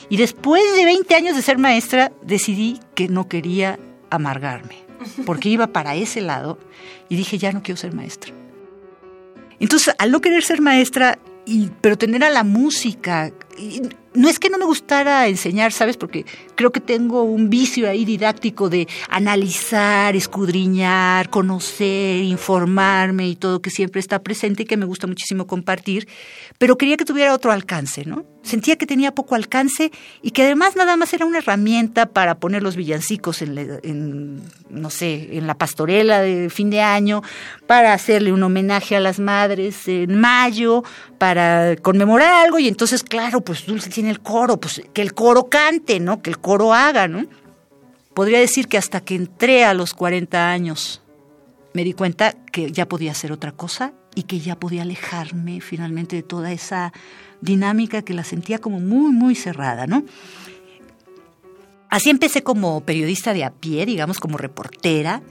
Y 0.07 0.15
después 0.15 0.63
de 0.77 0.86
20 0.86 1.13
años 1.13 1.36
de 1.36 1.41
ser 1.41 1.57
maestra, 1.57 2.13
decidí 2.21 2.79
que 2.95 3.10
no 3.10 3.27
quería 3.27 3.77
amargarme, 4.10 4.77
porque 5.25 5.49
iba 5.49 5.67
para 5.67 5.95
ese 5.95 6.21
lado 6.21 6.57
y 7.10 7.17
dije, 7.17 7.38
ya 7.38 7.51
no 7.51 7.62
quiero 7.62 7.81
ser 7.81 7.93
maestra. 7.93 8.31
Entonces, 9.60 9.93
al 9.97 10.12
no 10.12 10.21
querer 10.21 10.41
ser 10.41 10.62
maestra, 10.62 11.19
y, 11.45 11.69
pero 11.81 11.97
tener 11.97 12.23
a 12.23 12.29
la 12.29 12.45
música, 12.45 13.33
no 14.15 14.30
es 14.30 14.39
que 14.39 14.49
no 14.49 14.58
me 14.58 14.65
gustara 14.65 15.28
enseñar, 15.28 15.71
¿sabes? 15.71 15.97
Porque 15.97 16.25
creo 16.56 16.71
que 16.71 16.80
tengo 16.80 17.23
un 17.23 17.49
vicio 17.49 17.89
ahí 17.89 18.06
didáctico 18.06 18.69
de 18.69 18.88
analizar, 19.10 20.15
escudriñar, 20.15 21.30
conocer, 21.30 22.23
informarme 22.23 23.28
y 23.28 23.36
todo 23.36 23.62
que 23.62 23.69
siempre 23.69 23.99
está 23.99 24.23
presente 24.23 24.63
y 24.63 24.65
que 24.65 24.78
me 24.78 24.86
gusta 24.86 25.08
muchísimo 25.08 25.47
compartir, 25.47 26.08
pero 26.58 26.78
quería 26.78 26.97
que 26.97 27.06
tuviera 27.06 27.34
otro 27.34 27.51
alcance, 27.51 28.06
¿no? 28.06 28.25
Sentía 28.43 28.75
que 28.75 28.86
tenía 28.86 29.12
poco 29.12 29.34
alcance 29.34 29.91
y 30.21 30.32
que 30.32 30.43
además 30.43 30.75
nada 30.75 30.95
más 30.97 31.12
era 31.13 31.25
una 31.25 31.39
herramienta 31.39 32.06
para 32.06 32.36
poner 32.36 32.62
los 32.62 32.75
villancicos 32.75 33.41
en, 33.41 34.41
no 34.69 34.89
sé, 34.91 35.30
en 35.38 35.47
la 35.47 35.58
pastorela 35.58 36.21
de 36.21 36.51
fin 36.51 36.69
de 36.69 36.82
año, 36.82 37.23
para 37.65 37.93
hacerle 37.93 38.32
un 38.32 38.43
homenaje 38.43 38.95
a 38.95 38.99
las 38.99 39.19
madres 39.19 39.88
en 39.88 40.19
mayo, 40.19 40.84
para 41.17 41.75
conmemorar 41.78 42.45
algo 42.45 42.60
y 42.60 42.67
entonces, 42.67 43.01
claro, 43.01 43.41
pues 43.41 43.65
Dulce 43.65 43.89
el 44.07 44.21
coro, 44.21 44.57
pues 44.57 44.81
que 44.93 45.01
el 45.01 45.13
coro 45.13 45.49
cante, 45.49 45.99
¿no? 45.99 46.21
Que 46.21 46.29
el 46.29 46.39
coro 46.39 46.73
haga, 46.73 47.07
¿no? 47.07 47.25
Podría 48.13 48.39
decir 48.39 48.67
que 48.67 48.77
hasta 48.77 49.01
que 49.01 49.15
entré 49.15 49.65
a 49.65 49.73
los 49.73 49.93
40 49.93 50.49
años 50.49 51.01
me 51.73 51.83
di 51.83 51.93
cuenta 51.93 52.33
que 52.51 52.71
ya 52.71 52.87
podía 52.87 53.11
hacer 53.11 53.31
otra 53.31 53.51
cosa 53.51 53.93
y 54.15 54.23
que 54.23 54.39
ya 54.39 54.57
podía 54.57 54.83
alejarme 54.83 55.59
finalmente 55.59 56.15
de 56.15 56.23
toda 56.23 56.51
esa 56.53 56.93
dinámica 57.41 58.01
que 58.01 58.13
la 58.13 58.23
sentía 58.23 58.59
como 58.59 58.79
muy, 58.79 59.11
muy 59.11 59.35
cerrada, 59.35 59.85
¿no? 59.85 60.05
Así 61.89 62.09
empecé 62.09 62.43
como 62.43 62.81
periodista 62.81 63.33
de 63.33 63.43
a 63.43 63.51
pie, 63.51 63.85
digamos, 63.85 64.19
como 64.19 64.37
reportera 64.37 65.21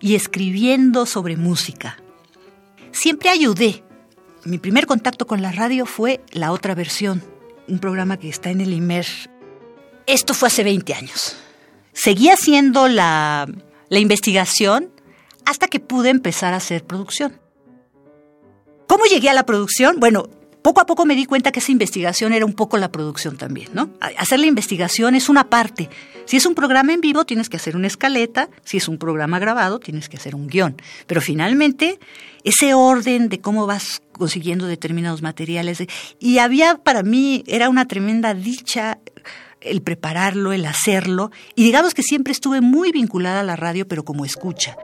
y 0.00 0.14
escribiendo 0.14 1.06
sobre 1.06 1.36
música. 1.36 1.96
Siempre 2.92 3.30
ayudé. 3.30 3.82
Mi 4.44 4.58
primer 4.58 4.86
contacto 4.86 5.26
con 5.26 5.42
la 5.42 5.52
radio 5.52 5.86
fue 5.86 6.20
la 6.30 6.52
otra 6.52 6.74
versión, 6.74 7.22
un 7.68 7.78
programa 7.78 8.18
que 8.18 8.28
está 8.28 8.50
en 8.50 8.60
el 8.60 8.72
IMER. 8.72 9.06
Esto 10.06 10.34
fue 10.34 10.48
hace 10.48 10.64
20 10.64 10.94
años. 10.94 11.36
Seguí 11.92 12.28
haciendo 12.28 12.88
la, 12.88 13.46
la 13.88 13.98
investigación 13.98 14.90
hasta 15.44 15.68
que 15.68 15.80
pude 15.80 16.10
empezar 16.10 16.54
a 16.54 16.58
hacer 16.58 16.84
producción. 16.84 17.40
¿Cómo 18.86 19.04
llegué 19.04 19.30
a 19.30 19.34
la 19.34 19.46
producción? 19.46 19.98
Bueno, 19.98 20.28
poco 20.64 20.80
a 20.80 20.86
poco 20.86 21.04
me 21.04 21.14
di 21.14 21.26
cuenta 21.26 21.52
que 21.52 21.60
esa 21.60 21.72
investigación 21.72 22.32
era 22.32 22.46
un 22.46 22.54
poco 22.54 22.78
la 22.78 22.90
producción 22.90 23.36
también, 23.36 23.68
¿no? 23.74 23.90
Hacer 24.16 24.40
la 24.40 24.46
investigación 24.46 25.14
es 25.14 25.28
una 25.28 25.50
parte. 25.50 25.90
Si 26.24 26.38
es 26.38 26.46
un 26.46 26.54
programa 26.54 26.94
en 26.94 27.02
vivo, 27.02 27.26
tienes 27.26 27.50
que 27.50 27.58
hacer 27.58 27.76
una 27.76 27.86
escaleta. 27.86 28.48
Si 28.64 28.78
es 28.78 28.88
un 28.88 28.96
programa 28.96 29.38
grabado, 29.38 29.78
tienes 29.78 30.08
que 30.08 30.16
hacer 30.16 30.34
un 30.34 30.46
guion. 30.46 30.80
Pero 31.06 31.20
finalmente, 31.20 31.98
ese 32.44 32.72
orden 32.72 33.28
de 33.28 33.40
cómo 33.40 33.66
vas 33.66 34.00
consiguiendo 34.12 34.66
determinados 34.66 35.20
materiales. 35.20 35.84
Y 36.18 36.38
había 36.38 36.78
para 36.78 37.02
mí, 37.02 37.44
era 37.46 37.68
una 37.68 37.86
tremenda 37.86 38.32
dicha 38.32 39.00
el 39.60 39.82
prepararlo, 39.82 40.54
el 40.54 40.64
hacerlo. 40.64 41.30
Y 41.54 41.64
digamos 41.64 41.92
que 41.92 42.02
siempre 42.02 42.32
estuve 42.32 42.62
muy 42.62 42.90
vinculada 42.90 43.40
a 43.40 43.44
la 43.44 43.56
radio, 43.56 43.86
pero 43.86 44.02
como 44.06 44.24
escucha. 44.24 44.78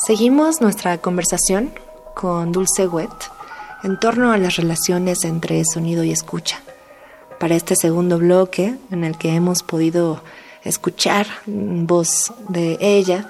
Seguimos 0.00 0.62
nuestra 0.62 0.96
conversación 0.96 1.74
con 2.14 2.52
Dulce 2.52 2.88
Wet 2.88 3.10
en 3.82 4.00
torno 4.00 4.32
a 4.32 4.38
las 4.38 4.56
relaciones 4.56 5.24
entre 5.24 5.62
sonido 5.66 6.04
y 6.04 6.10
escucha. 6.10 6.62
Para 7.38 7.54
este 7.54 7.76
segundo 7.76 8.16
bloque, 8.16 8.76
en 8.90 9.04
el 9.04 9.18
que 9.18 9.34
hemos 9.34 9.62
podido 9.62 10.22
escuchar 10.64 11.26
voz 11.46 12.32
de 12.48 12.78
ella, 12.80 13.28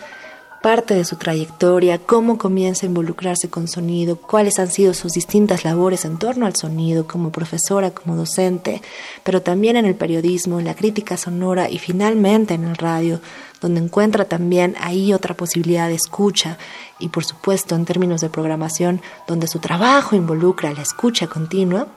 parte 0.63 0.95
de 0.95 1.05
su 1.05 1.17
trayectoria, 1.17 1.99
cómo 1.99 2.39
comienza 2.39 2.87
a 2.87 2.89
involucrarse 2.89 3.51
con 3.51 3.67
sonido, 3.67 4.17
cuáles 4.17 4.61
han 4.61 4.71
sido 4.71 4.95
sus 4.95 5.13
distintas 5.13 5.65
labores 5.65 6.05
en 6.05 6.19
torno 6.19 6.47
al 6.47 6.55
sonido 6.55 7.07
como 7.07 7.33
profesora, 7.33 7.91
como 7.91 8.15
docente, 8.15 8.81
pero 9.25 9.43
también 9.43 9.77
en 9.77 9.87
el 9.87 9.97
periodismo, 9.97 10.61
en 10.61 10.67
la 10.67 10.77
crítica 10.77 11.17
sonora 11.17 11.69
y 11.69 11.79
finalmente 11.79 12.55
en 12.55 12.65
el 12.65 12.77
radio, 12.77 13.21
donde 13.61 13.81
encuentra 13.81 14.25
también 14.25 14.75
ahí 14.81 15.13
otra 15.13 15.35
posibilidad 15.35 15.89
de 15.89 15.95
escucha 15.95 16.59
y 16.99 17.09
por 17.09 17.25
supuesto 17.25 17.75
en 17.75 17.85
términos 17.85 18.21
de 18.21 18.31
programación, 18.31 19.01
donde 19.27 19.47
su 19.47 19.59
trabajo 19.59 20.17
involucra 20.17 20.73
la 20.73 20.83
escucha 20.83 21.27
continua. 21.27 21.89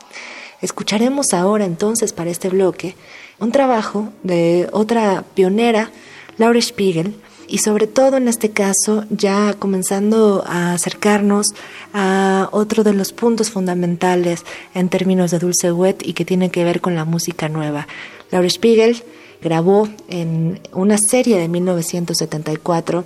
Escucharemos 0.61 1.33
ahora 1.33 1.65
entonces 1.65 2.13
para 2.13 2.29
este 2.29 2.49
bloque 2.49 2.95
un 3.39 3.51
trabajo 3.51 4.09
de 4.23 4.69
otra 4.71 5.23
pionera, 5.33 5.91
Laura 6.37 6.61
Spiegel, 6.61 7.15
y 7.47 7.59
sobre 7.59 7.87
todo 7.87 8.17
en 8.17 8.27
este 8.27 8.51
caso 8.51 9.05
ya 9.09 9.53
comenzando 9.53 10.43
a 10.47 10.73
acercarnos 10.73 11.47
a 11.93 12.49
otro 12.51 12.83
de 12.83 12.93
los 12.93 13.11
puntos 13.11 13.51
fundamentales 13.51 14.43
en 14.73 14.89
términos 14.89 15.31
de 15.31 15.39
Dulce 15.39 15.71
Wet 15.71 16.07
y 16.07 16.13
que 16.13 16.25
tiene 16.25 16.49
que 16.49 16.63
ver 16.63 16.81
con 16.81 16.95
la 16.95 17.05
música 17.05 17.49
nueva. 17.49 17.87
Laura 18.31 18.49
Spiegel 18.49 19.03
grabó 19.43 19.87
en 20.07 20.59
una 20.73 20.97
serie 20.97 21.37
de 21.37 21.47
1974 21.47 23.03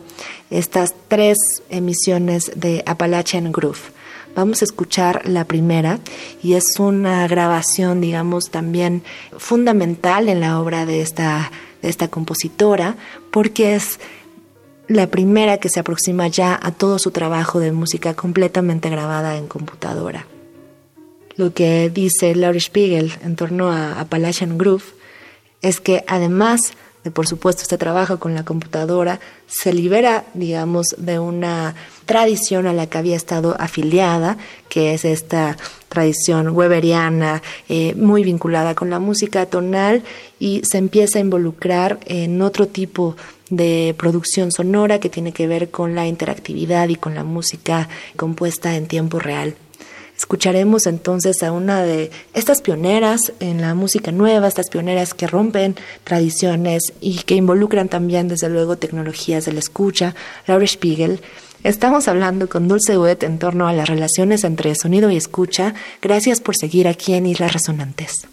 estas 0.50 0.93
tres 1.10 1.38
emisiones 1.69 2.52
de 2.56 2.84
Appalachian 2.86 3.52
Groove 3.52 3.97
Vamos 4.38 4.62
a 4.62 4.65
escuchar 4.65 5.28
la 5.28 5.45
primera 5.45 6.00
y 6.43 6.54
es 6.54 6.80
una 6.80 7.28
grabación, 7.28 8.02
digamos, 8.02 8.52
también 8.52 9.02
fundamental 9.36 10.30
en 10.30 10.41
la 10.41 10.62
obra 10.62 10.86
de 10.86 11.02
esta, 11.02 11.52
de 11.82 11.89
esta 11.89 12.10
compositora 12.10 12.97
porque 13.32 13.73
es 13.73 14.00
la 14.88 15.08
primera 15.08 15.58
que 15.58 15.69
se 15.69 15.80
aproxima 15.80 16.28
ya 16.28 16.60
a 16.62 16.71
todo 16.71 17.00
su 17.00 17.10
trabajo 17.10 17.60
de 17.60 17.71
música 17.71 18.13
completamente 18.13 18.91
grabada 18.91 19.38
en 19.38 19.47
computadora. 19.47 20.28
Lo 21.36 21.56
que 21.56 21.89
dice 21.89 22.36
Laurie 22.36 22.62
Spiegel 22.62 23.13
en 23.23 23.36
torno 23.36 23.71
a 23.71 24.00
Appalachian 24.00 24.60
Groove 24.60 24.86
es 25.62 25.80
que 25.80 26.04
además 26.08 26.74
de 27.08 27.12
por 27.12 27.26
supuesto 27.26 27.62
este 27.62 27.78
trabajo 27.78 28.20
con 28.20 28.36
la 28.36 28.43
computadora, 28.43 29.22
se 29.48 29.72
libera, 29.72 30.26
digamos, 30.34 30.88
de 30.98 31.20
una 31.20 31.74
tradición 32.06 32.67
a 32.67 32.74
la 32.74 32.88
que 32.88 32.98
había 32.98 33.15
estado 33.15 33.56
afiliada, 33.60 34.38
que 34.67 34.93
es 34.93 35.06
esta 35.06 35.56
tradición 35.88 36.50
weberiana, 36.50 37.41
eh, 37.70 37.96
muy 37.96 38.26
vinculada 38.26 38.76
con 38.76 38.89
la 38.89 39.00
música 39.00 39.46
tonal, 39.46 40.04
y 40.38 40.62
se 40.70 40.80
empieza 40.80 41.20
a 41.20 41.22
involucrar 41.22 42.00
en 42.08 42.41
otro 42.41 42.67
tipo 42.67 43.15
de 43.50 43.96
producción 43.98 44.52
sonora 44.52 45.00
que 45.00 45.10
tiene 45.10 45.32
que 45.32 45.48
ver 45.48 45.72
con 45.72 45.96
la 45.96 46.08
interactividad 46.08 46.89
y 46.89 46.98
con 46.98 47.15
la 47.15 47.24
música 47.24 47.88
compuesta 48.17 48.76
en 48.76 48.88
tiempo 48.88 49.20
real. 49.20 49.56
Escucharemos 50.17 50.88
entonces 50.88 51.43
a 51.43 51.51
una 51.51 51.84
de 51.84 52.10
estas 52.34 52.62
pioneras 52.62 53.34
en 53.39 53.62
la 53.62 53.75
música 53.75 54.12
nueva, 54.12 54.47
estas 54.47 54.69
pioneras 54.69 55.13
que 55.13 55.27
rompen 55.27 55.75
tradiciones 56.03 56.93
y 57.01 57.19
que 57.19 57.36
involucran 57.36 57.88
también, 57.88 58.27
desde 58.27 58.49
luego, 58.49 58.77
tecnologías 58.77 59.45
de 59.45 59.53
la 59.53 59.60
escucha, 59.60 60.15
Laura 60.47 60.65
Spiegel. 60.65 61.21
Estamos 61.63 62.08
hablando 62.08 62.49
con 62.49 62.67
Dulce 62.67 62.97
Wet 62.97 63.23
en 63.23 63.39
torno 63.39 63.67
a 63.67 63.73
las 63.73 63.89
relaciones 63.89 64.43
entre 64.43 64.73
sonido 64.75 65.12
y 65.12 65.17
escucha. 65.17 65.75
Gracias 66.01 66.41
por 66.41 66.56
seguir 66.56 66.88
aquí 66.88 67.13
en 67.13 67.27
Islas 67.27 67.53
Resonantes. 67.53 68.27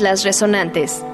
Islas 0.00 0.24
Resonantes. 0.24 1.04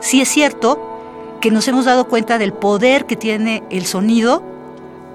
Sí 0.00 0.20
es 0.20 0.28
cierto 0.28 1.38
que 1.40 1.52
nos 1.52 1.68
hemos 1.68 1.84
dado 1.84 2.08
cuenta 2.08 2.36
del 2.38 2.52
poder 2.52 3.06
que 3.06 3.14
tiene 3.14 3.62
el 3.70 3.86
sonido 3.86 4.42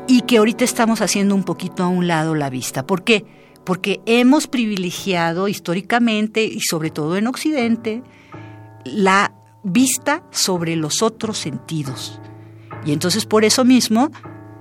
y 0.07 0.21
que 0.21 0.37
ahorita 0.37 0.63
estamos 0.63 1.01
haciendo 1.01 1.35
un 1.35 1.43
poquito 1.43 1.83
a 1.83 1.89
un 1.89 2.07
lado 2.07 2.33
la 2.33 2.49
vista. 2.49 2.87
¿Por 2.87 3.03
qué? 3.03 3.25
Porque 3.65 3.99
hemos 4.05 4.47
privilegiado 4.47 5.49
históricamente 5.49 6.45
y 6.45 6.61
sobre 6.61 6.91
todo 6.91 7.17
en 7.17 7.27
Occidente 7.27 8.01
la 8.85 9.33
vista 9.63 10.23
sobre 10.31 10.77
los 10.77 11.01
otros 11.01 11.39
sentidos. 11.39 12.21
Y 12.85 12.93
entonces 12.93 13.25
por 13.25 13.43
eso 13.43 13.65
mismo 13.65 14.11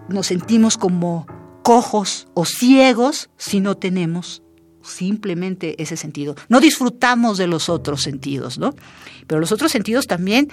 nos 0.09 0.26
sentimos 0.26 0.76
como 0.76 1.28
cojos 1.62 2.26
o 2.35 2.44
ciegos 2.44 3.30
si 3.37 3.61
no 3.61 3.76
tenemos 3.76 4.42
simplemente 4.83 5.81
ese 5.83 5.97
sentido. 5.97 6.37
No 6.49 6.61
disfrutamos 6.61 7.38
de 7.38 7.47
los 7.47 7.69
otros 7.69 8.03
sentidos, 8.03 8.59
¿no? 8.59 8.75
Pero 9.27 9.40
los 9.40 9.53
otros 9.53 9.73
sentidos 9.73 10.07
también 10.07 10.49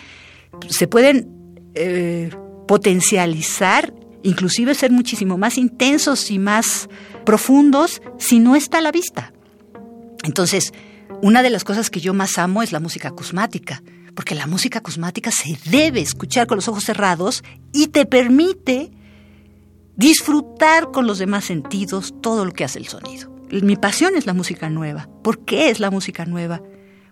se 0.69 0.87
pueden 0.87 1.29
eh, 1.75 2.29
potencializar, 2.67 3.93
inclusive 4.23 4.75
ser 4.75 4.91
muchísimo 4.91 5.37
más 5.37 5.57
intensos 5.57 6.31
y 6.31 6.39
más 6.39 6.89
profundos 7.25 8.01
si 8.17 8.39
no 8.39 8.55
está 8.55 8.79
a 8.79 8.81
la 8.81 8.91
vista. 8.91 9.33
Entonces, 10.23 10.73
una 11.21 11.41
de 11.41 11.49
las 11.49 11.63
cosas 11.63 11.89
que 11.89 11.99
yo 11.99 12.13
más 12.13 12.37
amo 12.37 12.61
es 12.61 12.71
la 12.71 12.79
música 12.79 13.09
acusmática, 13.09 13.81
porque 14.15 14.35
la 14.35 14.47
música 14.47 14.79
acusmática 14.79 15.31
se 15.31 15.57
debe 15.69 16.01
escuchar 16.01 16.47
con 16.47 16.57
los 16.57 16.67
ojos 16.67 16.83
cerrados 16.83 17.43
y 17.71 17.87
te 17.87 18.05
permite 18.05 18.91
disfrutar 19.95 20.91
con 20.91 21.07
los 21.07 21.17
demás 21.17 21.45
sentidos 21.45 22.13
todo 22.21 22.45
lo 22.45 22.51
que 22.51 22.63
hace 22.63 22.79
el 22.79 22.87
sonido. 22.87 23.36
Mi 23.49 23.75
pasión 23.75 24.15
es 24.15 24.25
la 24.25 24.33
música 24.33 24.69
nueva. 24.69 25.07
¿Por 25.23 25.45
qué 25.45 25.69
es 25.69 25.79
la 25.79 25.91
música 25.91 26.25
nueva? 26.25 26.61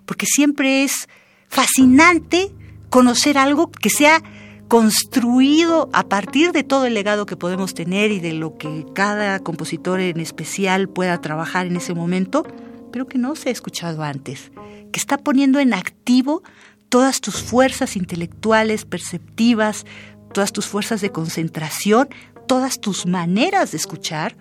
Porque 0.05 0.25
siempre 0.25 0.83
es 0.83 1.07
fascinante 1.47 2.51
conocer 2.89 3.37
algo 3.37 3.71
que 3.71 3.89
sea 3.89 4.21
construido 4.67 5.89
a 5.93 6.03
partir 6.03 6.51
de 6.51 6.63
todo 6.63 6.85
el 6.85 6.93
legado 6.93 7.25
que 7.25 7.37
podemos 7.37 7.73
tener 7.73 8.11
y 8.11 8.19
de 8.19 8.33
lo 8.33 8.57
que 8.57 8.85
cada 8.93 9.39
compositor 9.39 9.99
en 9.99 10.19
especial 10.19 10.89
pueda 10.89 11.21
trabajar 11.21 11.67
en 11.67 11.75
ese 11.75 11.93
momento, 11.93 12.45
pero 12.91 13.07
que 13.07 13.17
no 13.17 13.35
se 13.35 13.49
ha 13.49 13.51
escuchado 13.51 14.03
antes, 14.03 14.51
que 14.91 14.99
está 14.99 15.17
poniendo 15.17 15.59
en 15.59 15.73
activo 15.73 16.43
todas 16.89 17.21
tus 17.21 17.43
fuerzas 17.43 17.95
intelectuales, 17.95 18.85
perceptivas, 18.85 19.85
todas 20.33 20.51
tus 20.51 20.65
fuerzas 20.65 21.01
de 21.01 21.11
concentración, 21.11 22.09
todas 22.47 22.79
tus 22.79 23.05
maneras 23.05 23.71
de 23.71 23.77
escuchar, 23.77 24.35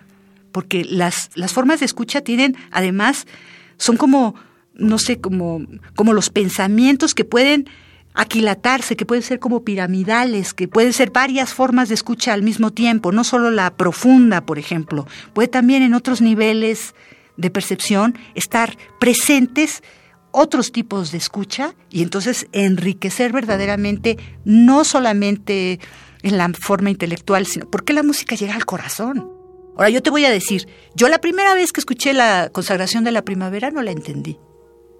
porque 0.55 0.85
las, 0.85 1.31
las 1.35 1.51
formas 1.51 1.81
de 1.81 1.85
escucha 1.85 2.21
tienen, 2.21 2.55
además, 2.71 3.27
son 3.75 3.97
como, 3.97 4.35
no 4.73 4.97
sé, 4.99 5.19
como, 5.19 5.59
como 5.97 6.13
los 6.13 6.29
pensamientos 6.29 7.13
que 7.13 7.25
pueden 7.25 7.69
aquilatarse, 8.13 8.95
que 8.95 9.05
pueden 9.05 9.21
ser 9.21 9.39
como 9.39 9.65
piramidales, 9.65 10.53
que 10.53 10.69
pueden 10.69 10.93
ser 10.93 11.11
varias 11.11 11.53
formas 11.53 11.89
de 11.89 11.95
escucha 11.95 12.31
al 12.31 12.41
mismo 12.41 12.71
tiempo, 12.71 13.11
no 13.11 13.25
solo 13.25 13.51
la 13.51 13.75
profunda, 13.75 14.45
por 14.45 14.57
ejemplo, 14.57 15.05
puede 15.33 15.49
también 15.49 15.83
en 15.83 15.93
otros 15.93 16.21
niveles 16.21 16.95
de 17.35 17.49
percepción 17.49 18.17
estar 18.33 18.77
presentes 18.97 19.83
otros 20.31 20.71
tipos 20.71 21.11
de 21.11 21.17
escucha 21.17 21.75
y 21.89 22.01
entonces 22.01 22.47
enriquecer 22.53 23.33
verdaderamente 23.33 24.17
no 24.45 24.85
solamente 24.85 25.81
en 26.23 26.37
la 26.37 26.49
forma 26.57 26.91
intelectual, 26.91 27.45
sino 27.45 27.69
porque 27.69 27.91
la 27.91 28.03
música 28.03 28.37
llega 28.37 28.55
al 28.55 28.65
corazón. 28.65 29.34
Ahora 29.75 29.89
yo 29.89 30.01
te 30.01 30.09
voy 30.09 30.25
a 30.25 30.31
decir, 30.31 30.67
yo 30.95 31.09
la 31.09 31.19
primera 31.19 31.53
vez 31.53 31.71
que 31.71 31.81
escuché 31.81 32.13
la 32.13 32.49
consagración 32.51 33.03
de 33.03 33.11
la 33.11 33.23
primavera 33.23 33.71
no 33.71 33.81
la 33.81 33.91
entendí 33.91 34.39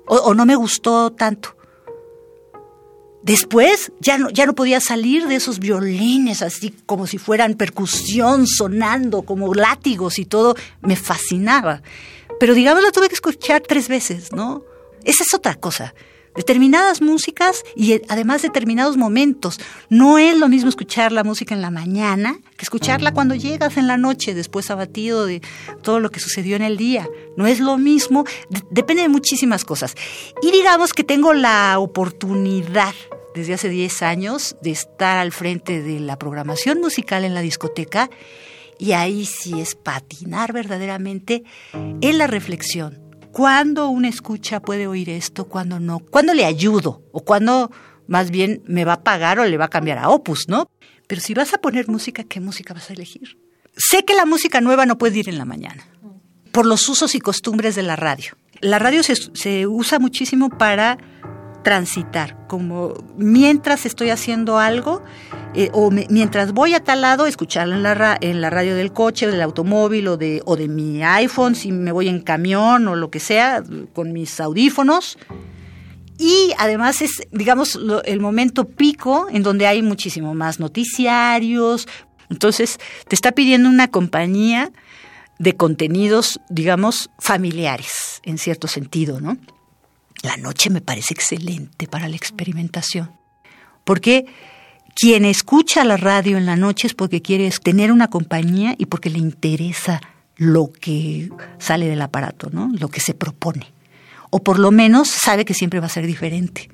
o, 0.08 0.16
o 0.16 0.34
no 0.34 0.46
me 0.46 0.56
gustó 0.56 1.12
tanto. 1.12 1.56
Después 3.26 3.92
ya 4.00 4.20
no, 4.20 4.30
ya 4.30 4.46
no 4.46 4.54
podía 4.54 4.80
salir 4.80 5.28
de 5.28 5.36
esos 5.36 5.58
violines 5.58 6.44
así 6.44 6.72
como 6.86 7.08
si 7.08 7.18
fueran 7.18 7.56
percusión 7.56 8.46
sonando 8.46 9.24
como 9.24 9.56
látigos 9.56 10.20
y 10.20 10.26
todo. 10.26 10.56
Me 10.82 10.96
fascinaba. 10.96 11.82
Pero 12.40 12.54
digamos 12.54 12.84
la 12.84 12.92
tuve 12.92 13.08
que 13.08 13.16
escuchar 13.16 13.64
tres 13.68 13.88
veces, 13.88 14.32
¿no? 14.32 14.64
Esa 15.04 15.24
es 15.24 15.34
otra 15.34 15.56
cosa. 15.56 15.96
Determinadas 16.36 17.02
músicas 17.02 17.64
y 17.76 18.02
además 18.10 18.42
determinados 18.42 18.98
momentos. 18.98 19.60
No 19.90 20.18
es 20.18 20.38
lo 20.38 20.50
mismo 20.50 20.70
escuchar 20.70 21.12
la 21.12 21.24
música 21.24 21.56
en 21.56 21.62
la 21.62 21.72
mañana 21.72 22.38
que 22.58 22.64
escucharla 22.64 23.14
cuando 23.14 23.36
llegas 23.36 23.78
en 23.78 23.88
la 23.88 23.98
noche, 23.98 24.34
después 24.34 24.70
abatido 24.70 25.26
de 25.26 25.42
todo 25.82 26.00
lo 26.00 26.12
que 26.12 26.20
sucedió 26.20 26.56
en 26.56 26.62
el 26.62 26.78
día. 26.78 27.08
No 27.38 27.48
es 27.48 27.60
lo 27.60 27.78
mismo, 27.78 28.26
depende 28.70 29.04
de 29.04 29.10
muchísimas 29.10 29.66
cosas. 29.66 29.96
Y 30.42 30.52
digamos 30.52 30.94
que 30.94 31.04
tengo 31.04 31.34
la 31.34 31.80
oportunidad 31.80 32.94
desde 33.34 33.54
hace 33.54 33.70
10 33.70 34.02
años 34.02 34.56
de 34.62 34.72
estar 34.72 35.18
al 35.18 35.32
frente 35.32 35.82
de 35.82 36.00
la 36.00 36.18
programación 36.18 36.80
musical 36.80 37.26
en 37.26 37.34
la 37.34 37.42
discoteca 37.42 38.10
y 38.78 38.94
ahí 38.94 39.26
sí 39.26 39.60
es 39.60 39.76
patinar 39.76 40.54
verdaderamente 40.54 41.44
en 41.74 42.18
la 42.18 42.28
reflexión. 42.28 43.05
¿Cuándo 43.36 43.90
una 43.90 44.08
escucha 44.08 44.62
puede 44.62 44.88
oír 44.88 45.10
esto? 45.10 45.50
¿Cuándo 45.50 45.78
no? 45.78 46.00
¿Cuándo 46.00 46.34
le 46.34 46.46
ayudo? 46.46 47.04
¿O 47.12 47.26
cuándo 47.26 47.70
más 48.08 48.32
bien 48.32 48.64
me 48.66 48.86
va 48.86 48.94
a 48.94 49.04
pagar 49.04 49.40
o 49.40 49.46
le 49.46 49.58
va 49.58 49.66
a 49.66 49.68
cambiar 49.68 49.98
a 49.98 50.08
opus, 50.08 50.48
no? 50.48 50.70
Pero 51.06 51.20
si 51.20 51.34
vas 51.34 51.54
a 51.54 51.58
poner 51.58 51.90
música, 51.90 52.24
¿qué 52.24 52.40
música 52.40 52.74
vas 52.74 52.90
a 52.90 52.94
elegir? 52.94 53.38
Sé 53.76 54.06
que 54.06 54.14
la 54.14 54.24
música 54.24 54.62
nueva 54.62 54.86
no 54.86 54.98
puede 54.98 55.20
ir 55.20 55.28
en 55.28 55.38
la 55.38 55.44
mañana, 55.44 55.86
por 56.54 56.66
los 56.66 56.88
usos 56.88 57.14
y 57.14 57.20
costumbres 57.20 57.76
de 57.76 57.84
la 57.84 57.98
radio. 57.98 58.38
La 58.62 58.80
radio 58.80 59.04
se, 59.04 59.16
se 59.18 59.68
usa 59.68 60.00
muchísimo 60.00 60.48
para 60.48 60.98
transitar, 61.62 62.48
como 62.48 62.94
mientras 63.18 63.86
estoy 63.86 64.12
haciendo 64.12 64.60
algo 64.60 65.04
eh, 65.56 65.70
o 65.72 65.90
mientras 65.90 66.52
voy 66.52 66.74
a 66.74 66.84
tal 66.84 67.02
lado, 67.02 67.26
escucharla 67.26 67.76
en 68.20 68.42
la, 68.42 68.50
radio 68.50 68.76
del 68.76 68.92
coche, 68.92 69.28
del 69.28 69.42
automóvil 69.42 70.10
o 70.10 70.18
de, 70.18 70.42
o 70.46 70.58
de 70.58 70.68
mi 70.68 71.02
iPhone, 71.02 71.56
si 71.56 71.72
me 71.72 71.92
voy 71.92 72.10
en 72.10 72.20
camión 72.20 72.88
o 72.88 72.96
lo 72.96 73.10
que 73.10 73.20
sea, 73.20 73.64
con 73.94 74.12
mis 74.12 74.40
audífonos. 74.40 75.18
Y 76.18 76.52
además 76.58 77.02
es, 77.02 77.22
digamos, 77.32 77.80
el 78.06 78.20
momento 78.20 78.66
pico 78.66 79.28
en 79.30 79.44
donde 79.44 79.68
hay 79.68 79.82
muchísimo 79.82 80.34
más 80.34 80.60
noticiarios. 80.60 81.88
Entonces, 82.30 82.78
te 83.08 83.16
está 83.16 83.32
pidiendo 83.32 83.70
una 83.70 83.90
compañía 83.90 84.72
de 85.40 85.56
contenidos, 85.56 86.40
digamos, 86.50 87.10
familiares, 87.20 88.22
en 88.24 88.38
cierto 88.38 88.68
sentido, 88.68 89.20
¿no? 89.20 89.38
La 90.22 90.38
noche 90.38 90.70
me 90.70 90.82
parece 90.82 91.14
excelente 91.14 91.88
para 91.88 92.08
la 92.08 92.16
experimentación. 92.16 93.12
Porque 93.84 94.26
quien 94.96 95.26
escucha 95.26 95.84
la 95.84 95.98
radio 95.98 96.38
en 96.38 96.46
la 96.46 96.56
noche 96.56 96.88
es 96.88 96.94
porque 96.94 97.22
quiere 97.22 97.52
tener 97.62 97.92
una 97.92 98.08
compañía 98.08 98.76
y 98.78 98.86
porque 98.86 99.10
le 99.10 99.20
interesa 99.20 100.02
lo 100.38 100.72
que 100.72 101.30
sale 101.60 101.88
del 101.88 102.02
aparato, 102.02 102.50
¿no? 102.52 102.72
Lo 102.80 102.88
que 102.88 103.02
se 103.02 103.14
propone. 103.14 103.74
O 104.30 104.42
por 104.42 104.58
lo 104.58 104.72
menos 104.72 105.10
sabe 105.10 105.44
que 105.44 105.54
siempre 105.54 105.82
va 105.82 105.88
a 105.88 105.90
ser 105.90 106.08
diferente. 106.08 106.70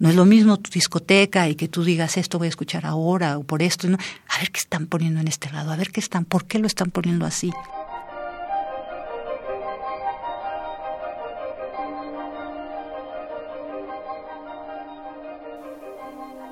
No 0.00 0.08
es 0.08 0.16
lo 0.16 0.24
mismo 0.24 0.56
tu 0.56 0.70
discoteca 0.72 1.48
y 1.48 1.54
que 1.54 1.68
tú 1.68 1.84
digas 1.84 2.16
esto 2.16 2.38
voy 2.38 2.46
a 2.46 2.48
escuchar 2.48 2.84
ahora 2.84 3.38
o 3.38 3.44
por 3.44 3.62
esto. 3.62 3.88
¿no? 3.88 3.96
A 4.28 4.38
ver 4.40 4.50
qué 4.50 4.58
están 4.58 4.86
poniendo 4.86 5.20
en 5.20 5.28
este 5.28 5.48
lado, 5.52 5.70
a 5.70 5.76
ver 5.76 5.92
qué 5.92 6.00
están, 6.00 6.24
por 6.24 6.46
qué 6.46 6.58
lo 6.58 6.66
están 6.66 6.90
poniendo 6.90 7.24
así. 7.24 7.52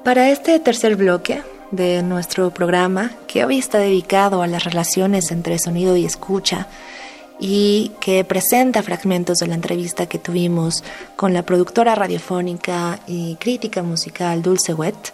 Para 0.04 0.30
este 0.30 0.58
tercer 0.60 0.96
bloque 0.96 1.42
de 1.70 2.02
nuestro 2.02 2.50
programa, 2.50 3.10
que 3.26 3.44
hoy 3.44 3.58
está 3.58 3.78
dedicado 3.78 4.40
a 4.40 4.46
las 4.46 4.64
relaciones 4.64 5.30
entre 5.30 5.58
sonido 5.58 5.94
y 5.94 6.06
escucha, 6.06 6.68
y 7.38 7.92
que 8.00 8.24
presenta 8.24 8.82
fragmentos 8.82 9.38
de 9.38 9.46
la 9.46 9.54
entrevista 9.54 10.06
que 10.06 10.18
tuvimos 10.18 10.84
con 11.16 11.34
la 11.34 11.42
productora 11.42 11.94
radiofónica 11.94 13.00
y 13.06 13.36
crítica 13.36 13.82
musical 13.82 14.42
Dulce 14.42 14.74
Wet, 14.74 15.12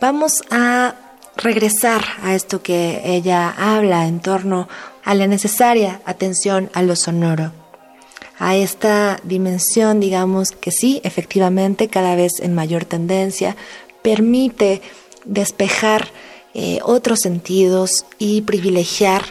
vamos 0.00 0.42
a 0.50 0.94
regresar 1.36 2.02
a 2.22 2.34
esto 2.34 2.62
que 2.62 3.02
ella 3.04 3.54
habla 3.56 4.06
en 4.06 4.20
torno 4.20 4.68
a 5.04 5.14
la 5.14 5.26
necesaria 5.26 6.00
atención 6.06 6.70
a 6.72 6.82
lo 6.82 6.96
sonoro, 6.96 7.52
a 8.38 8.54
esta 8.56 9.18
dimensión, 9.24 10.00
digamos 10.00 10.52
que 10.52 10.70
sí, 10.70 11.00
efectivamente, 11.04 11.88
cada 11.88 12.16
vez 12.16 12.40
en 12.40 12.54
mayor 12.54 12.84
tendencia, 12.84 13.56
permite 14.06 14.82
despejar 15.24 16.12
eh, 16.54 16.78
otros 16.84 17.18
sentidos 17.24 18.06
y 18.20 18.42
privilegiar 18.42 19.24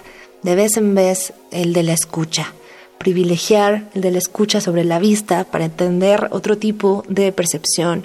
de 0.43 0.55
vez 0.55 0.75
en 0.75 0.93
vez 0.93 1.31
el 1.51 1.71
de 1.71 1.83
la 1.83 1.93
escucha. 1.93 2.53
Privilegiar 2.97 3.89
el 3.93 4.01
de 4.01 4.11
la 4.11 4.17
escucha 4.17 4.59
sobre 4.59 4.83
la 4.83 4.99
vista 4.99 5.45
para 5.45 5.63
entender 5.63 6.27
otro 6.31 6.57
tipo 6.57 7.05
de 7.07 7.31
percepción 7.31 8.03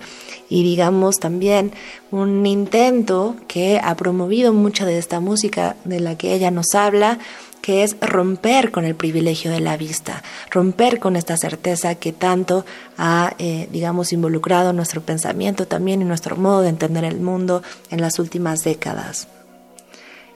y 0.48 0.62
digamos 0.62 1.16
también 1.16 1.72
un 2.12 2.46
intento 2.46 3.34
que 3.48 3.80
ha 3.82 3.96
promovido 3.96 4.52
mucha 4.52 4.86
de 4.86 4.96
esta 4.96 5.18
música 5.18 5.74
de 5.84 5.98
la 5.98 6.16
que 6.16 6.34
ella 6.34 6.52
nos 6.52 6.76
habla 6.76 7.18
que 7.62 7.82
es 7.82 7.96
romper 8.00 8.70
con 8.70 8.84
el 8.84 8.94
privilegio 8.94 9.50
de 9.50 9.60
la 9.60 9.76
vista, 9.76 10.22
romper 10.50 10.98
con 10.98 11.16
esta 11.16 11.36
certeza 11.36 11.94
que 11.94 12.12
tanto 12.12 12.64
ha, 12.96 13.34
eh, 13.38 13.68
digamos, 13.70 14.12
involucrado 14.12 14.72
nuestro 14.72 15.00
pensamiento 15.00 15.66
también 15.66 16.02
y 16.02 16.04
nuestro 16.04 16.36
modo 16.36 16.62
de 16.62 16.70
entender 16.70 17.04
el 17.04 17.20
mundo 17.20 17.62
en 17.90 18.00
las 18.00 18.18
últimas 18.18 18.64
décadas. 18.64 19.28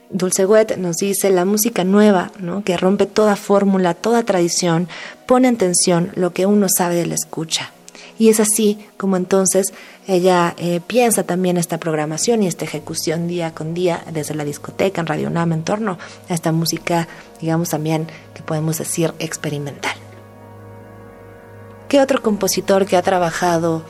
Dulce 0.09 0.45
Wet 0.45 0.77
nos 0.77 0.97
dice 0.97 1.29
la 1.31 1.45
música 1.45 1.83
nueva, 1.83 2.31
¿no? 2.39 2.63
que 2.63 2.77
rompe 2.77 3.05
toda 3.05 3.35
fórmula, 3.35 3.95
toda 3.95 4.23
tradición, 4.23 4.87
pone 5.25 5.47
en 5.47 5.57
tensión 5.57 6.11
lo 6.15 6.31
que 6.31 6.45
uno 6.45 6.67
sabe 6.69 6.95
de 6.95 7.07
la 7.07 7.15
escucha. 7.15 7.71
Y 8.17 8.29
es 8.29 8.39
así 8.39 8.79
como 8.97 9.17
entonces 9.17 9.73
ella 10.07 10.55
eh, 10.57 10.79
piensa 10.85 11.23
también 11.23 11.57
esta 11.57 11.79
programación 11.79 12.43
y 12.43 12.47
esta 12.47 12.65
ejecución 12.65 13.27
día 13.27 13.53
con 13.53 13.73
día 13.73 14.03
desde 14.11 14.35
la 14.35 14.45
discoteca 14.45 15.01
en 15.01 15.07
Radio 15.07 15.29
Nam 15.29 15.53
en 15.53 15.63
torno 15.63 15.97
a 16.29 16.33
esta 16.33 16.51
música, 16.51 17.07
digamos 17.41 17.69
también 17.69 18.07
que 18.33 18.43
podemos 18.43 18.77
decir 18.77 19.13
experimental. 19.19 19.95
¿Qué 21.87 21.99
otro 21.99 22.21
compositor 22.21 22.85
que 22.85 22.97
ha 22.97 23.01
trabajado 23.01 23.83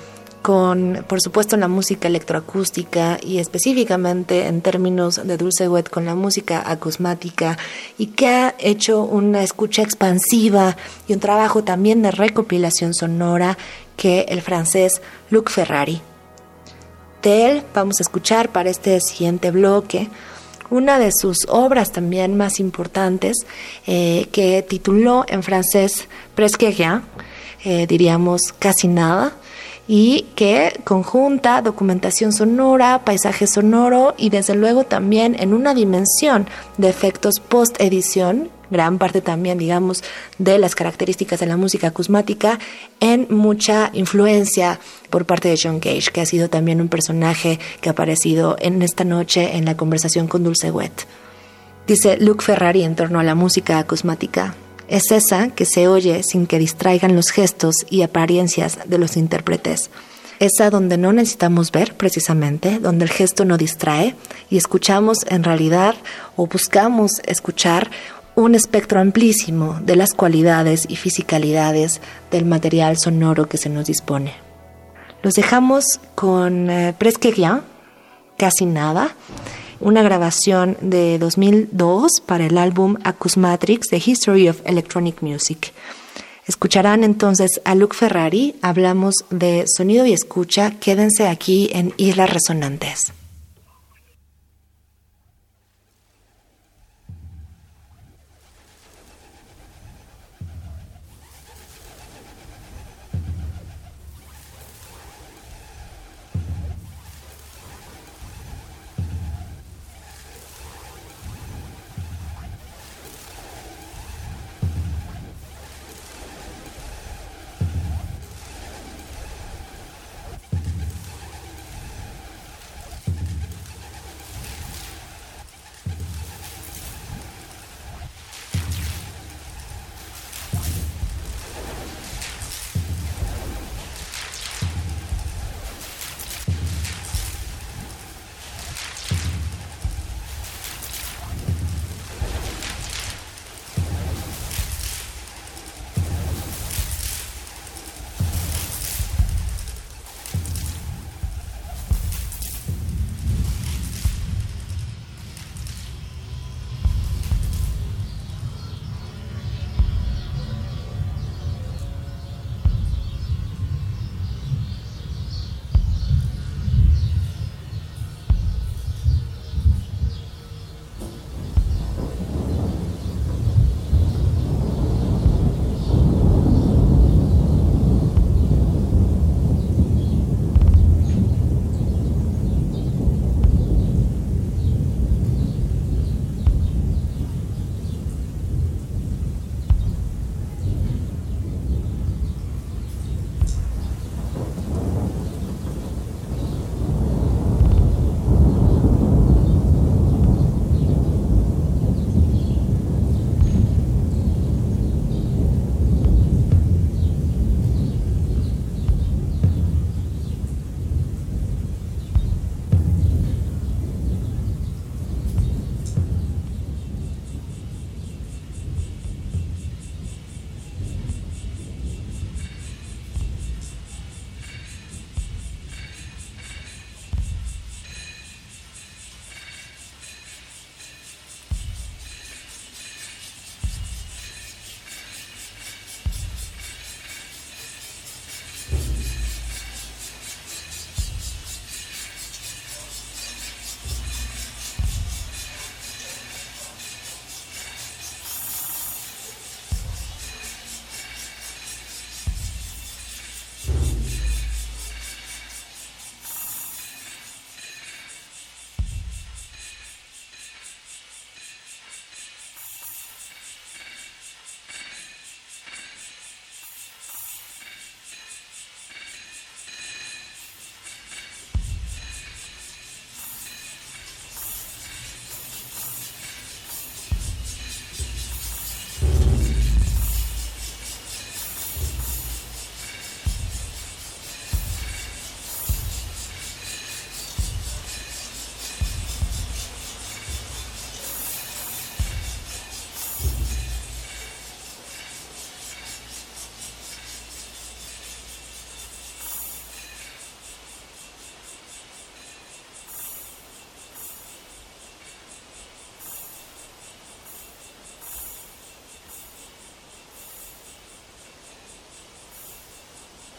con, 0.45 1.03
por 1.07 1.21
supuesto, 1.21 1.57
la 1.57 1.67
música 1.67 2.07
electroacústica 2.07 3.17
y 3.19 3.39
específicamente 3.39 4.45
en 4.45 4.61
términos 4.61 5.19
de 5.25 5.37
Dulce 5.37 5.67
Wet 5.67 5.89
con 5.89 6.05
la 6.05 6.13
música 6.13 6.61
acusmática 6.69 7.57
y 7.97 8.07
que 8.07 8.27
ha 8.27 8.55
hecho 8.59 9.01
una 9.01 9.41
escucha 9.41 9.81
expansiva 9.81 10.77
y 11.07 11.13
un 11.13 11.19
trabajo 11.19 11.63
también 11.63 12.03
de 12.03 12.11
recopilación 12.11 12.93
sonora 12.93 13.57
que 13.95 14.25
el 14.29 14.41
francés 14.41 15.01
Luc 15.29 15.49
Ferrari. 15.49 16.01
De 17.21 17.49
él 17.49 17.63
vamos 17.73 17.99
a 17.99 18.03
escuchar 18.03 18.49
para 18.49 18.69
este 18.69 18.99
siguiente 19.01 19.51
bloque 19.51 20.09
una 20.69 20.99
de 20.99 21.11
sus 21.11 21.37
obras 21.47 21.91
también 21.91 22.37
más 22.37 22.59
importantes 22.59 23.37
eh, 23.85 24.27
que 24.31 24.63
tituló 24.63 25.25
en 25.27 25.43
francés 25.43 26.07
Presque 26.33 26.71
rien, 26.71 27.03
eh, 27.63 27.87
diríamos 27.87 28.53
casi 28.59 28.87
nada, 28.87 29.33
y 29.87 30.25
que 30.35 30.79
conjunta 30.83 31.61
documentación 31.61 32.33
sonora, 32.33 33.03
paisaje 33.05 33.45
sonoro 33.47 34.15
y 34.17 34.29
desde 34.29 34.55
luego 34.55 34.83
también 34.83 35.35
en 35.39 35.53
una 35.53 35.73
dimensión 35.73 36.47
de 36.77 36.89
efectos 36.89 37.39
post 37.39 37.79
edición, 37.79 38.49
gran 38.69 38.97
parte 38.97 39.21
también 39.21 39.57
digamos 39.57 40.03
de 40.37 40.57
las 40.57 40.75
características 40.75 41.39
de 41.39 41.45
la 41.45 41.57
música 41.57 41.87
acusmática 41.87 42.59
en 42.99 43.27
mucha 43.29 43.89
influencia 43.93 44.79
por 45.09 45.25
parte 45.25 45.49
de 45.49 45.59
John 45.61 45.79
Cage, 45.79 46.11
que 46.11 46.21
ha 46.21 46.25
sido 46.25 46.49
también 46.49 46.81
un 46.81 46.89
personaje 46.89 47.59
que 47.81 47.89
ha 47.89 47.93
aparecido 47.93 48.55
en 48.59 48.81
esta 48.81 49.03
noche 49.03 49.57
en 49.57 49.65
la 49.65 49.77
conversación 49.77 50.27
con 50.27 50.43
Dulce 50.43 50.71
Wet. 50.71 51.05
Dice 51.87 52.17
Luke 52.17 52.43
Ferrari 52.43 52.83
en 52.83 52.95
torno 52.95 53.19
a 53.19 53.23
la 53.23 53.35
música 53.35 53.77
acusmática 53.79 54.55
es 54.87 55.11
esa 55.11 55.49
que 55.49 55.65
se 55.65 55.87
oye 55.87 56.21
sin 56.23 56.45
que 56.45 56.59
distraigan 56.59 57.15
los 57.15 57.29
gestos 57.29 57.85
y 57.89 58.03
apariencias 58.03 58.79
de 58.85 58.97
los 58.97 59.17
intérpretes. 59.17 59.89
Esa 60.39 60.69
donde 60.69 60.97
no 60.97 61.13
necesitamos 61.13 61.71
ver 61.71 61.95
precisamente, 61.95 62.79
donde 62.79 63.05
el 63.05 63.11
gesto 63.11 63.45
no 63.45 63.57
distrae 63.57 64.15
y 64.49 64.57
escuchamos 64.57 65.19
en 65.29 65.43
realidad 65.43 65.95
o 66.35 66.45
buscamos 66.45 67.21
escuchar 67.25 67.89
un 68.35 68.53
espectro 68.53 68.99
amplísimo 68.99 69.79
de 69.81 69.95
las 69.95 70.13
cualidades 70.13 70.85
y 70.89 70.97
fisicalidades 70.97 72.01
del 72.31 72.45
material 72.45 72.97
sonoro 72.97 73.47
que 73.47 73.57
se 73.57 73.69
nos 73.69 73.87
dispone. 73.87 74.33
Los 75.21 75.35
dejamos 75.35 75.99
con 76.13 76.69
eh, 76.69 76.93
Presque 76.97 77.31
Rien, 77.31 77.61
casi 78.37 78.65
nada, 78.65 79.15
una 79.79 80.03
grabación 80.03 80.77
de 80.81 81.17
2002 81.17 82.21
para 82.25 82.45
el 82.45 82.57
álbum 82.57 82.97
Acusmatrix, 83.03 83.87
The 83.89 84.01
History 84.05 84.49
of 84.49 84.61
Electronic 84.65 85.21
Music. 85.21 85.73
Escucharán 86.47 87.03
entonces 87.03 87.59
a 87.63 87.73
Luke 87.73 87.95
Ferrari, 87.95 88.55
hablamos 88.61 89.15
de 89.31 89.65
sonido 89.67 90.05
y 90.05 90.13
escucha, 90.13 90.71
quédense 90.79 91.27
aquí 91.27 91.69
en 91.73 91.93
Islas 91.97 92.31
Resonantes. 92.31 93.13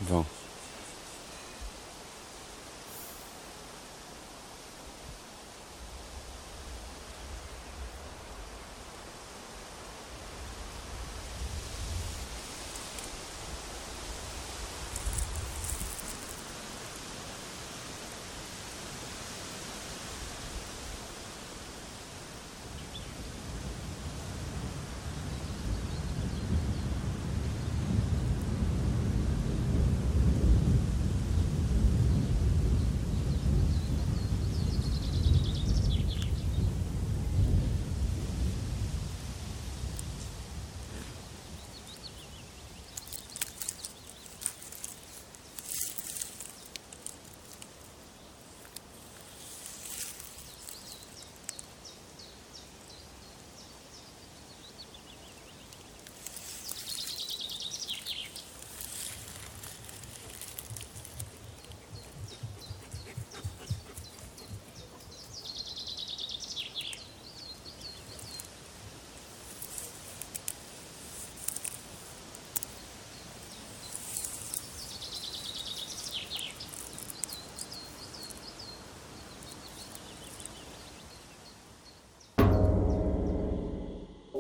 Bon. 0.08 0.35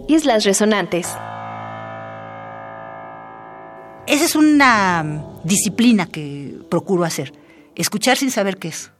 Islas 0.08 0.44
Resonantes. 0.44 1.08
Esa 4.06 4.24
es 4.24 4.36
una 4.36 5.24
disciplina 5.42 6.06
que 6.06 6.54
procuro 6.70 7.04
hacer. 7.04 7.32
Escuchar 7.74 8.16
sin 8.16 8.30
saber 8.30 8.56
qué 8.56 8.68
es. 8.68 8.92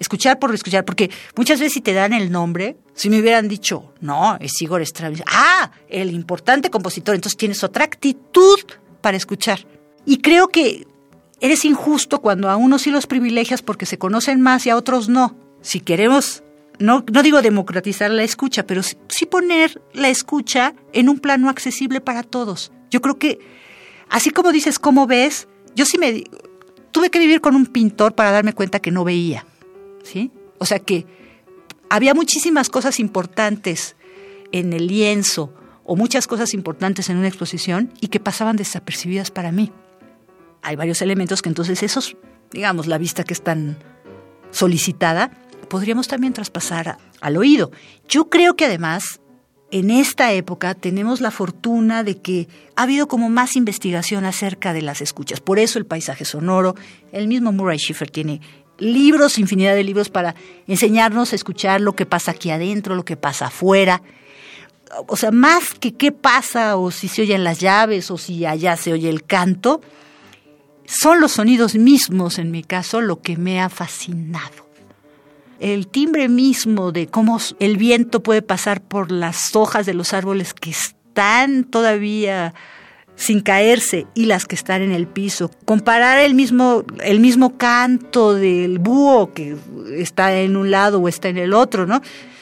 Escuchar 0.00 0.38
por 0.38 0.52
escuchar, 0.54 0.84
porque 0.84 1.10
muchas 1.36 1.60
veces 1.60 1.74
si 1.74 1.80
te 1.80 1.92
dan 1.92 2.12
el 2.12 2.32
nombre, 2.32 2.76
si 2.94 3.08
me 3.10 3.20
hubieran 3.20 3.48
dicho, 3.48 3.92
no, 4.00 4.36
es 4.40 4.60
Igor 4.60 4.80
Stravinsky, 4.80 5.24
ah, 5.30 5.70
el 5.88 6.10
importante 6.10 6.70
compositor, 6.70 7.14
entonces 7.14 7.36
tienes 7.36 7.62
otra 7.62 7.84
actitud 7.84 8.58
para 9.02 9.16
escuchar. 9.16 9.66
Y 10.06 10.22
creo 10.22 10.48
que 10.48 10.86
eres 11.40 11.64
injusto 11.64 12.20
cuando 12.20 12.48
a 12.48 12.56
unos 12.56 12.82
sí 12.82 12.90
los 12.90 13.06
privilegias 13.06 13.62
porque 13.62 13.86
se 13.86 13.98
conocen 13.98 14.40
más 14.40 14.66
y 14.66 14.70
a 14.70 14.76
otros 14.76 15.08
no. 15.08 15.36
Si 15.60 15.80
queremos 15.80 16.42
no, 16.80 17.04
no 17.12 17.22
digo 17.22 17.42
democratizar 17.42 18.10
la 18.10 18.22
escucha, 18.22 18.66
pero 18.66 18.82
sí, 18.82 19.26
poner 19.26 19.80
la 19.92 20.08
escucha 20.08 20.74
en 20.92 21.08
un 21.08 21.20
plano 21.20 21.50
accesible 21.50 22.00
para 22.00 22.22
todos. 22.22 22.72
Yo 22.90 23.02
creo 23.02 23.18
que, 23.18 23.38
así 24.08 24.30
como 24.30 24.50
dices, 24.50 24.78
¿cómo 24.78 25.06
ves? 25.06 25.46
Yo 25.76 25.84
sí 25.84 25.98
me... 25.98 26.24
Tuve 26.90 27.10
que 27.10 27.18
vivir 27.18 27.40
con 27.40 27.54
un 27.54 27.66
pintor 27.66 28.14
para 28.14 28.32
darme 28.32 28.54
cuenta 28.54 28.80
que 28.80 28.90
no 28.90 29.04
veía, 29.04 29.46
¿sí? 30.02 30.32
O 30.58 30.66
sea 30.66 30.80
que 30.80 31.06
había 31.90 32.14
muchísimas 32.14 32.70
cosas 32.70 32.98
importantes 32.98 33.94
en 34.50 34.72
el 34.72 34.86
lienzo 34.88 35.54
o 35.84 35.96
muchas 35.96 36.26
cosas 36.26 36.54
importantes 36.54 37.10
en 37.10 37.18
una 37.18 37.28
exposición 37.28 37.92
y 38.00 38.08
que 38.08 38.20
pasaban 38.20 38.56
desapercibidas 38.56 39.30
para 39.30 39.52
mí. 39.52 39.70
Hay 40.62 40.76
varios 40.76 41.02
elementos 41.02 41.42
que 41.42 41.50
entonces 41.50 41.82
esos, 41.82 42.16
digamos, 42.50 42.86
la 42.86 42.98
vista 42.98 43.22
que 43.22 43.34
es 43.34 43.42
tan 43.42 43.78
solicitada, 44.50 45.30
podríamos 45.70 46.08
también 46.08 46.34
traspasar 46.34 46.98
al 47.22 47.36
oído. 47.38 47.70
Yo 48.06 48.28
creo 48.28 48.54
que 48.54 48.66
además 48.66 49.20
en 49.70 49.90
esta 49.90 50.32
época 50.32 50.74
tenemos 50.74 51.20
la 51.22 51.30
fortuna 51.30 52.02
de 52.02 52.18
que 52.18 52.48
ha 52.76 52.82
habido 52.82 53.08
como 53.08 53.30
más 53.30 53.56
investigación 53.56 54.26
acerca 54.26 54.74
de 54.74 54.82
las 54.82 55.00
escuchas. 55.00 55.40
Por 55.40 55.58
eso 55.58 55.78
el 55.78 55.86
paisaje 55.86 56.26
sonoro, 56.26 56.74
el 57.12 57.28
mismo 57.28 57.52
Murray 57.52 57.78
Schiffer 57.78 58.10
tiene 58.10 58.40
libros, 58.78 59.38
infinidad 59.38 59.74
de 59.74 59.84
libros 59.84 60.10
para 60.10 60.34
enseñarnos 60.66 61.32
a 61.32 61.36
escuchar 61.36 61.80
lo 61.80 61.94
que 61.94 62.04
pasa 62.04 62.32
aquí 62.32 62.50
adentro, 62.50 62.96
lo 62.96 63.04
que 63.04 63.16
pasa 63.16 63.46
afuera. 63.46 64.02
O 65.06 65.16
sea, 65.16 65.30
más 65.30 65.74
que 65.74 65.94
qué 65.94 66.10
pasa 66.10 66.76
o 66.76 66.90
si 66.90 67.06
se 67.06 67.22
oyen 67.22 67.44
las 67.44 67.60
llaves 67.60 68.10
o 68.10 68.18
si 68.18 68.44
allá 68.44 68.76
se 68.76 68.92
oye 68.92 69.08
el 69.08 69.24
canto, 69.24 69.80
son 70.84 71.20
los 71.20 71.30
sonidos 71.30 71.76
mismos, 71.76 72.40
en 72.40 72.50
mi 72.50 72.64
caso, 72.64 73.00
lo 73.00 73.22
que 73.22 73.36
me 73.36 73.60
ha 73.60 73.68
fascinado 73.68 74.69
el 75.60 75.86
timbre 75.86 76.28
mismo 76.28 76.90
de 76.92 77.06
cómo 77.06 77.38
el 77.58 77.76
viento 77.76 78.22
puede 78.22 78.42
pasar 78.42 78.82
por 78.82 79.12
las 79.12 79.54
hojas 79.54 79.86
de 79.86 79.94
los 79.94 80.12
árboles 80.14 80.54
que 80.54 80.70
están 80.70 81.64
todavía 81.64 82.54
sin 83.14 83.40
caerse 83.40 84.06
y 84.14 84.24
las 84.24 84.46
que 84.46 84.54
están 84.54 84.80
en 84.80 84.92
el 84.92 85.06
piso. 85.06 85.50
Comparar 85.66 86.18
el 86.18 86.34
mismo, 86.34 86.84
el 87.04 87.20
mismo 87.20 87.58
canto 87.58 88.34
del 88.34 88.78
búho 88.78 89.34
que 89.34 89.56
está 89.96 90.34
en 90.40 90.56
un 90.56 90.70
lado 90.70 90.98
o 91.00 91.08
está 91.08 91.28
en 91.28 91.36
el 91.36 91.52
otro, 91.52 91.86
¿no? 91.86 92.00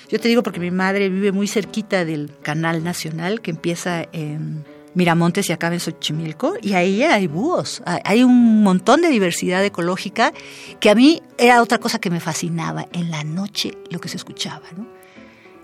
Yo 0.08 0.20
te 0.20 0.28
digo 0.28 0.42
porque 0.42 0.60
mi 0.60 0.70
madre 0.70 1.08
vive 1.08 1.32
muy 1.32 1.48
cerquita 1.48 2.04
del 2.04 2.30
canal 2.42 2.84
nacional 2.84 3.40
que 3.40 3.50
empieza 3.50 4.06
en 4.12 4.64
Miramontes 4.94 5.48
y 5.48 5.52
acaba 5.52 5.74
en 5.74 5.80
Xochimilco, 5.80 6.54
y 6.60 6.72
ahí 6.74 7.02
hay 7.02 7.26
búhos, 7.26 7.82
hay 7.84 8.22
un 8.22 8.62
montón 8.62 9.02
de 9.02 9.08
diversidad 9.08 9.64
ecológica 9.64 10.32
que 10.80 10.90
a 10.90 10.94
mí 10.94 11.22
era 11.36 11.62
otra 11.62 11.78
cosa 11.78 11.98
que 11.98 12.10
me 12.10 12.20
fascinaba, 12.20 12.86
en 12.92 13.10
la 13.10 13.24
noche 13.24 13.72
lo 13.90 14.00
que 14.00 14.08
se 14.08 14.16
escuchaba, 14.16 14.66
¿no? 14.76 14.86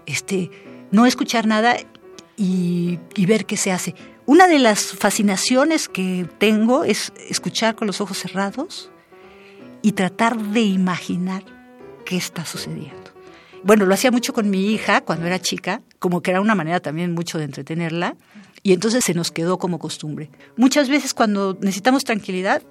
Este, 0.07 0.51
no 0.91 1.07
escuchar 1.07 1.47
nada 1.47 1.77
y, 2.37 2.99
y 3.17 3.27
ver 3.27 3.47
qué 3.47 3.57
se 3.57 3.73
hace. 3.73 3.95
Una 4.27 4.47
de 4.47 4.59
las 4.59 4.93
fascinaciones 4.93 5.89
que 5.89 6.27
tengo 6.39 6.85
es 6.85 7.13
escuchar 7.29 7.75
con 7.75 7.87
los 7.87 8.01
ojos 8.01 8.19
cerrados 8.19 8.91
y 9.83 9.93
tratar 9.93 10.39
de 10.39 10.63
imaginar 10.63 11.45
qué 12.07 12.17
está 12.17 12.45
sucediendo. 12.47 13.04
Bueno, 13.65 13.87
lo 13.87 13.95
hacía 13.95 14.11
mucho 14.11 14.35
con 14.35 14.51
mi 14.51 14.73
hija 14.73 15.01
cuando 15.01 15.27
era 15.27 15.41
chica, 15.41 15.81
como 15.99 16.21
que 16.21 16.31
era 16.31 16.43
una 16.43 16.55
manera 16.55 16.81
también 16.81 17.13
mucho 17.13 17.39
de 17.39 17.45
entretenerla 17.45 18.15
y 18.63 18.75
entonces 18.75 19.03
se 19.03 19.15
nos 19.15 19.31
quedó 19.31 19.59
como 19.59 19.79
costumbre. 19.79 20.31
Muchas 20.57 20.91
veces 20.91 21.15
cuando 21.15 21.57
necesitamos 21.61 22.05
tranquilidad, 22.05 22.63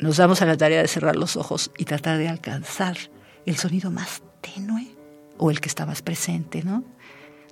nos 0.00 0.16
damos 0.16 0.42
a 0.42 0.46
la 0.46 0.56
tarea 0.56 0.82
de 0.82 0.88
cerrar 0.88 1.14
los 1.14 1.36
ojos 1.36 1.70
y 1.78 1.84
tratar 1.84 2.18
de 2.18 2.28
alcanzar 2.28 2.96
el 3.46 3.56
sonido 3.56 3.92
más 3.92 4.22
tenue 4.40 4.96
o 5.38 5.52
el 5.52 5.60
que 5.60 5.68
está 5.68 5.86
más 5.86 6.02
presente, 6.02 6.64
¿no? 6.64 6.82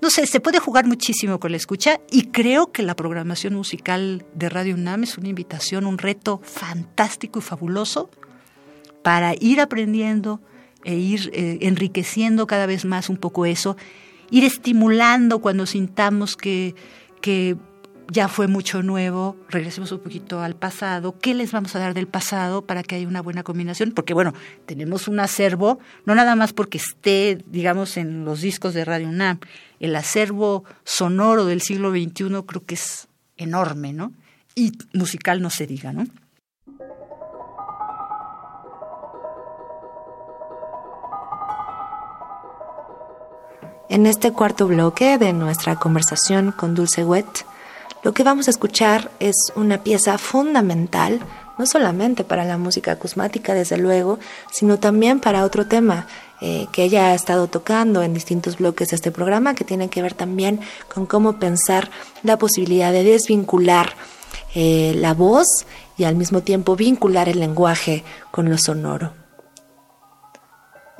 No 0.02 0.10
sé, 0.10 0.26
se 0.26 0.40
puede 0.40 0.58
jugar 0.58 0.86
muchísimo 0.86 1.38
con 1.38 1.52
la 1.52 1.58
escucha 1.58 2.00
y 2.10 2.28
creo 2.28 2.72
que 2.72 2.82
la 2.82 2.96
programación 2.96 3.54
musical 3.54 4.24
de 4.34 4.48
Radio 4.48 4.74
UNAM 4.74 5.04
es 5.04 5.16
una 5.16 5.28
invitación, 5.28 5.86
un 5.86 5.98
reto 5.98 6.40
fantástico 6.42 7.38
y 7.38 7.42
fabuloso 7.42 8.10
para 9.04 9.34
ir 9.38 9.60
aprendiendo 9.60 10.40
e 10.84 10.94
ir 10.94 11.30
eh, 11.32 11.58
enriqueciendo 11.62 12.46
cada 12.46 12.66
vez 12.66 12.84
más 12.84 13.08
un 13.08 13.16
poco 13.16 13.46
eso, 13.46 13.76
ir 14.30 14.44
estimulando 14.44 15.40
cuando 15.40 15.66
sintamos 15.66 16.36
que, 16.36 16.74
que 17.20 17.56
ya 18.10 18.26
fue 18.28 18.48
mucho 18.48 18.82
nuevo, 18.82 19.36
regresemos 19.48 19.92
un 19.92 20.00
poquito 20.00 20.40
al 20.40 20.56
pasado, 20.56 21.16
¿qué 21.18 21.32
les 21.32 21.52
vamos 21.52 21.76
a 21.76 21.78
dar 21.78 21.94
del 21.94 22.08
pasado 22.08 22.66
para 22.66 22.82
que 22.82 22.96
haya 22.96 23.06
una 23.06 23.22
buena 23.22 23.44
combinación? 23.44 23.92
Porque 23.92 24.14
bueno, 24.14 24.34
tenemos 24.66 25.06
un 25.06 25.20
acervo, 25.20 25.78
no 26.06 26.14
nada 26.14 26.34
más 26.34 26.52
porque 26.52 26.78
esté, 26.78 27.38
digamos, 27.46 27.96
en 27.96 28.24
los 28.24 28.40
discos 28.40 28.74
de 28.74 28.84
Radio 28.84 29.08
UNAM, 29.08 29.38
el 29.78 29.94
acervo 29.94 30.64
sonoro 30.84 31.46
del 31.46 31.62
siglo 31.62 31.90
XXI 31.90 32.42
creo 32.46 32.64
que 32.66 32.74
es 32.74 33.08
enorme, 33.36 33.92
¿no? 33.92 34.12
Y 34.56 34.72
musical 34.92 35.40
no 35.40 35.50
se 35.50 35.66
diga, 35.68 35.92
¿no? 35.92 36.04
En 43.90 44.06
este 44.06 44.30
cuarto 44.30 44.68
bloque 44.68 45.18
de 45.18 45.32
nuestra 45.32 45.74
conversación 45.74 46.52
con 46.52 46.76
Dulce 46.76 47.04
Wet, 47.04 47.44
lo 48.04 48.14
que 48.14 48.22
vamos 48.22 48.46
a 48.46 48.52
escuchar 48.52 49.10
es 49.18 49.34
una 49.56 49.82
pieza 49.82 50.16
fundamental, 50.16 51.18
no 51.58 51.66
solamente 51.66 52.22
para 52.22 52.44
la 52.44 52.56
música 52.56 52.92
acusmática, 52.92 53.52
desde 53.52 53.78
luego, 53.78 54.20
sino 54.52 54.78
también 54.78 55.18
para 55.18 55.42
otro 55.42 55.66
tema 55.66 56.06
eh, 56.40 56.68
que 56.70 56.84
ella 56.84 57.08
ha 57.08 57.14
estado 57.16 57.48
tocando 57.48 58.04
en 58.04 58.14
distintos 58.14 58.58
bloques 58.58 58.90
de 58.90 58.94
este 58.94 59.10
programa, 59.10 59.56
que 59.56 59.64
tiene 59.64 59.88
que 59.88 60.02
ver 60.02 60.14
también 60.14 60.60
con 60.94 61.04
cómo 61.04 61.40
pensar 61.40 61.90
la 62.22 62.38
posibilidad 62.38 62.92
de 62.92 63.02
desvincular 63.02 63.96
eh, 64.54 64.92
la 64.98 65.14
voz 65.14 65.66
y 65.98 66.04
al 66.04 66.14
mismo 66.14 66.42
tiempo 66.42 66.76
vincular 66.76 67.28
el 67.28 67.40
lenguaje 67.40 68.04
con 68.30 68.48
lo 68.48 68.56
sonoro. 68.56 69.19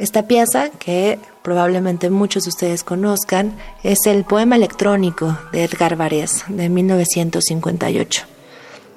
Esta 0.00 0.26
pieza, 0.26 0.70
que 0.70 1.18
probablemente 1.42 2.08
muchos 2.08 2.44
de 2.44 2.48
ustedes 2.48 2.84
conozcan, 2.84 3.54
es 3.82 4.06
el 4.06 4.24
poema 4.24 4.56
electrónico 4.56 5.36
de 5.52 5.64
Edgar 5.64 5.94
Varese 5.94 6.42
de 6.48 6.70
1958. 6.70 8.22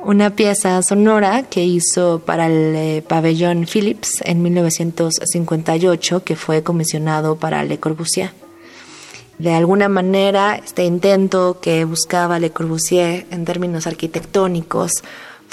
Una 0.06 0.30
pieza 0.30 0.82
sonora 0.82 1.44
que 1.44 1.66
hizo 1.66 2.22
para 2.26 2.48
el 2.48 2.74
eh, 2.78 3.04
pabellón 3.06 3.66
Philips 3.66 4.22
en 4.24 4.44
1958, 4.44 6.24
que 6.24 6.38
fue 6.38 6.64
comisionado 6.64 7.36
para 7.36 7.66
Le 7.66 7.82
Corbusier. 7.82 8.32
De 9.40 9.54
alguna 9.54 9.90
manera, 9.90 10.56
este 10.56 10.86
intento 10.86 11.58
que 11.60 11.84
buscaba 11.84 12.40
Le 12.40 12.52
Corbusier 12.52 13.26
en 13.30 13.44
términos 13.44 13.88
arquitectónicos 13.88 14.92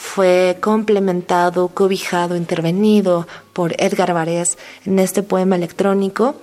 fue 0.01 0.57
complementado, 0.61 1.69
cobijado, 1.69 2.35
intervenido 2.35 3.29
por 3.53 3.75
Edgar 3.79 4.15
Varese 4.15 4.57
en 4.87 4.99
este 4.99 5.23
poema 5.23 5.57
electrónico 5.57 6.37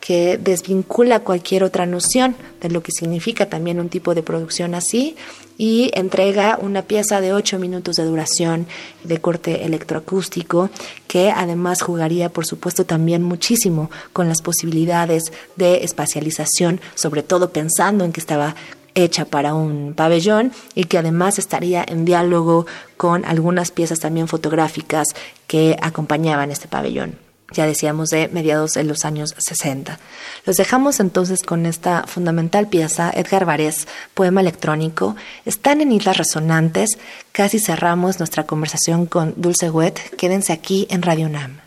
que 0.00 0.38
desvincula 0.38 1.20
cualquier 1.20 1.62
otra 1.62 1.84
noción 1.84 2.34
de 2.62 2.70
lo 2.70 2.82
que 2.82 2.90
significa 2.90 3.50
también 3.50 3.78
un 3.80 3.90
tipo 3.90 4.14
de 4.14 4.22
producción 4.22 4.74
así 4.74 5.14
y 5.58 5.90
entrega 5.94 6.58
una 6.60 6.82
pieza 6.82 7.20
de 7.20 7.34
ocho 7.34 7.58
minutos 7.58 7.96
de 7.96 8.04
duración 8.04 8.66
de 9.04 9.20
corte 9.20 9.66
electroacústico 9.66 10.70
que 11.06 11.30
además 11.30 11.82
jugaría 11.82 12.30
por 12.30 12.46
supuesto 12.46 12.86
también 12.86 13.22
muchísimo 13.22 13.90
con 14.14 14.26
las 14.26 14.40
posibilidades 14.40 15.24
de 15.56 15.84
espacialización, 15.84 16.80
sobre 16.94 17.22
todo 17.22 17.50
pensando 17.50 18.04
en 18.04 18.12
que 18.12 18.20
estaba 18.20 18.56
hecha 18.94 19.24
para 19.24 19.54
un 19.54 19.94
pabellón 19.94 20.52
y 20.74 20.84
que 20.84 20.98
además 20.98 21.38
estaría 21.38 21.84
en 21.86 22.04
diálogo 22.04 22.66
con 22.96 23.24
algunas 23.24 23.70
piezas 23.70 24.00
también 24.00 24.28
fotográficas 24.28 25.08
que 25.46 25.76
acompañaban 25.80 26.50
este 26.50 26.68
pabellón. 26.68 27.18
Ya 27.52 27.66
decíamos 27.66 28.08
de 28.08 28.28
mediados 28.28 28.72
de 28.74 28.84
los 28.84 29.04
años 29.04 29.34
60. 29.36 29.98
Los 30.46 30.56
dejamos 30.56 31.00
entonces 31.00 31.42
con 31.42 31.66
esta 31.66 32.06
fundamental 32.06 32.68
pieza, 32.68 33.10
Edgar 33.14 33.44
Varés, 33.44 33.86
poema 34.14 34.40
electrónico. 34.40 35.16
Están 35.44 35.80
en 35.80 35.92
Islas 35.92 36.16
Resonantes. 36.16 36.98
Casi 37.32 37.58
cerramos 37.58 38.18
nuestra 38.18 38.46
conversación 38.46 39.06
con 39.06 39.34
Dulce 39.36 39.70
Wet. 39.70 40.16
Quédense 40.16 40.52
aquí 40.52 40.86
en 40.90 41.02
Radio 41.02 41.28
Nam. 41.28 41.60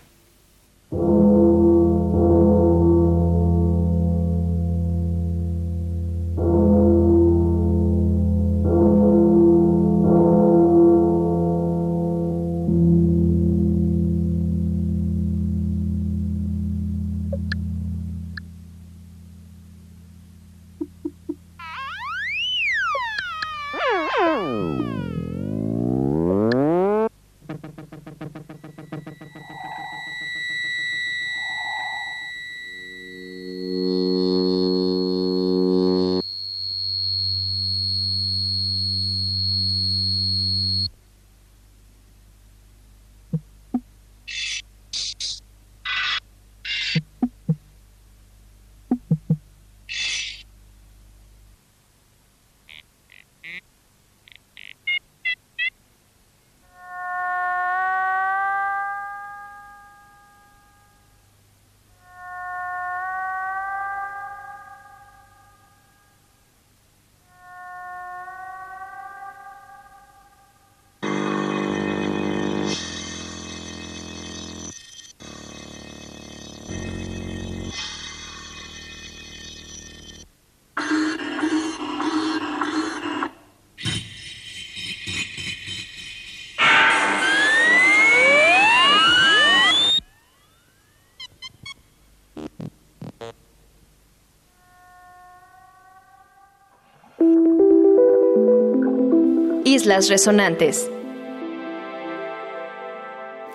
Islas 99.86 100.10
Resonantes. 100.10 100.90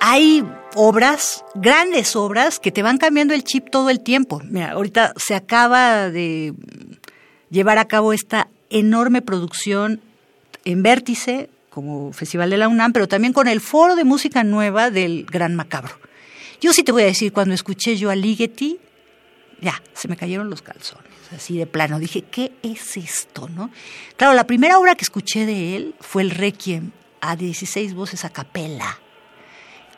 Hay 0.00 0.44
obras, 0.76 1.44
grandes 1.56 2.14
obras, 2.14 2.60
que 2.60 2.70
te 2.70 2.84
van 2.84 2.98
cambiando 2.98 3.34
el 3.34 3.42
chip 3.42 3.68
todo 3.68 3.90
el 3.90 3.98
tiempo. 3.98 4.40
Mira, 4.44 4.70
ahorita 4.70 5.12
se 5.16 5.34
acaba 5.34 6.08
de 6.08 6.54
llevar 7.50 7.78
a 7.78 7.88
cabo 7.88 8.12
esta 8.12 8.46
enorme 8.70 9.22
producción 9.22 10.00
en 10.64 10.84
Vértice, 10.84 11.50
como 11.68 12.12
Festival 12.12 12.50
de 12.50 12.58
la 12.58 12.68
UNAM, 12.68 12.92
pero 12.92 13.08
también 13.08 13.32
con 13.32 13.48
el 13.48 13.60
Foro 13.60 13.96
de 13.96 14.04
Música 14.04 14.44
Nueva 14.44 14.92
del 14.92 15.26
Gran 15.28 15.56
Macabro. 15.56 15.94
Yo 16.60 16.72
sí 16.72 16.84
te 16.84 16.92
voy 16.92 17.02
a 17.02 17.06
decir, 17.06 17.32
cuando 17.32 17.56
escuché 17.56 17.96
yo 17.96 18.08
a 18.08 18.14
Ligeti, 18.14 18.78
ya, 19.60 19.82
se 19.94 20.08
me 20.08 20.16
cayeron 20.16 20.50
los 20.50 20.62
calzones 20.62 21.10
así 21.34 21.56
de 21.56 21.66
plano. 21.66 21.98
Dije, 21.98 22.22
¿qué 22.22 22.52
es 22.62 22.96
esto? 22.96 23.48
¿no? 23.48 23.70
Claro, 24.16 24.34
la 24.34 24.44
primera 24.44 24.78
obra 24.78 24.94
que 24.94 25.04
escuché 25.04 25.46
de 25.46 25.76
él 25.76 25.94
fue 26.00 26.22
el 26.22 26.30
Requiem 26.30 26.90
a 27.20 27.36
16 27.36 27.94
voces 27.94 28.24
a 28.24 28.30
capela. 28.30 28.98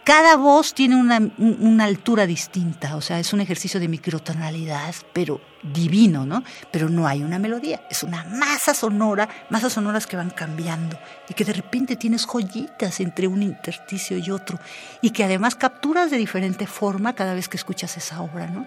Cada 0.05 0.35
voz 0.35 0.75
tiene 0.75 0.97
una, 0.97 1.85
altura 1.85 2.27
distinta, 2.27 2.97
o 2.97 3.01
sea, 3.01 3.21
es 3.21 3.33
un 3.33 3.41
ejercicio 3.41 3.79
de 3.79 3.87
microtonalidad, 3.87 4.93
pero 5.13 5.41
divino, 5.63 6.27
¿no? 6.27 6.43
Pero 6.73 6.89
no 6.89 7.07
hay 7.07 7.23
una 7.23 7.39
melodía, 7.39 7.87
es 7.89 8.03
una 8.03 8.25
masa 8.25 8.75
sonora, 8.75 9.29
masas 9.49 9.75
sonoras 9.75 10.09
que 10.09 10.17
van 10.17 10.31
cambiando 10.31 10.99
y 11.29 11.35
que 11.35 11.45
de 11.45 11.53
repente 11.53 11.95
tienes 11.95 12.27
joyitas 12.27 12.99
entre 12.99 13.29
un 13.29 13.45
intersticio 13.45 14.19
y 14.19 14.29
otro 14.33 14.59
y 15.03 15.11
que 15.11 15.23
además 15.23 15.55
capturas 15.55 16.11
de 16.11 16.17
diferente 16.17 16.67
forma 16.67 17.15
cada 17.15 17.35
vez 17.35 17.49
que 17.49 17.57
escuchas 17.57 17.97
esa 17.97 18.23
obra, 18.23 18.49
¿no? 18.49 18.67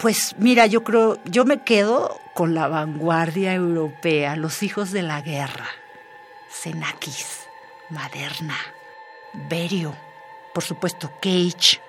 Pues 0.00 0.34
mira, 0.38 0.66
yo 0.66 0.82
creo, 0.82 1.22
yo 1.24 1.44
me 1.44 1.62
quedo 1.62 2.18
con 2.32 2.54
la 2.54 2.68
vanguardia 2.68 3.52
europea, 3.52 4.34
los 4.34 4.62
hijos 4.62 4.92
de 4.92 5.02
la 5.02 5.20
guerra. 5.20 5.66
Xenakis, 6.48 7.40
Maderna, 7.90 8.56
Berio, 9.50 9.94
por 10.54 10.64
supuesto 10.64 11.12
Cage, 11.20 11.82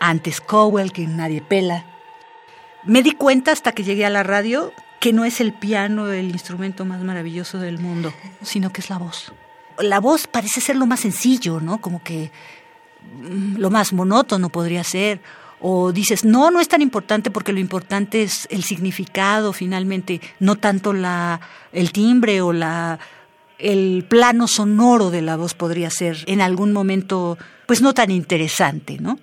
antes 0.00 0.40
Cowell, 0.40 0.92
que 0.92 1.06
nadie 1.06 1.42
pela. 1.42 1.84
Me 2.84 3.02
di 3.02 3.12
cuenta 3.12 3.52
hasta 3.52 3.72
que 3.72 3.84
llegué 3.84 4.06
a 4.06 4.10
la 4.10 4.22
radio 4.22 4.72
que 4.98 5.12
no 5.12 5.26
es 5.26 5.40
el 5.42 5.52
piano 5.52 6.10
el 6.10 6.30
instrumento 6.30 6.86
más 6.86 7.02
maravilloso 7.02 7.58
del 7.58 7.78
mundo, 7.78 8.14
sino 8.42 8.72
que 8.72 8.80
es 8.80 8.88
la 8.88 8.96
voz. 8.96 9.32
La 9.78 10.00
voz 10.00 10.26
parece 10.26 10.62
ser 10.62 10.76
lo 10.76 10.86
más 10.86 11.00
sencillo, 11.00 11.60
¿no? 11.60 11.82
Como 11.82 12.02
que 12.02 12.32
mm, 13.20 13.58
lo 13.58 13.68
más 13.68 13.92
monótono 13.92 14.48
podría 14.48 14.84
ser, 14.84 15.20
o 15.60 15.92
dices, 15.92 16.24
no, 16.24 16.50
no 16.50 16.60
es 16.60 16.68
tan 16.68 16.82
importante 16.82 17.30
porque 17.30 17.52
lo 17.52 17.58
importante 17.58 18.22
es 18.22 18.46
el 18.50 18.62
significado 18.62 19.52
finalmente, 19.52 20.20
no 20.38 20.56
tanto 20.56 20.92
la, 20.92 21.40
el 21.72 21.92
timbre 21.92 22.40
o 22.40 22.52
la, 22.52 22.98
el 23.58 24.04
plano 24.08 24.46
sonoro 24.46 25.10
de 25.10 25.22
la 25.22 25.36
voz 25.36 25.54
podría 25.54 25.90
ser 25.90 26.18
en 26.26 26.40
algún 26.40 26.72
momento 26.72 27.38
pues 27.66 27.82
no 27.82 27.92
tan 27.92 28.10
interesante, 28.10 28.98
¿no? 29.00 29.18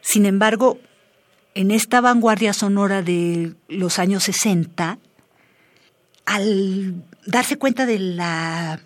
Sin 0.00 0.26
embargo, 0.26 0.78
en 1.54 1.70
esta 1.70 2.00
vanguardia 2.00 2.52
sonora 2.52 3.02
de 3.02 3.54
los 3.68 3.98
años 3.98 4.24
60, 4.24 4.98
al 6.24 7.04
darse 7.26 7.58
cuenta 7.58 7.84
de 7.86 7.98
la 7.98 8.80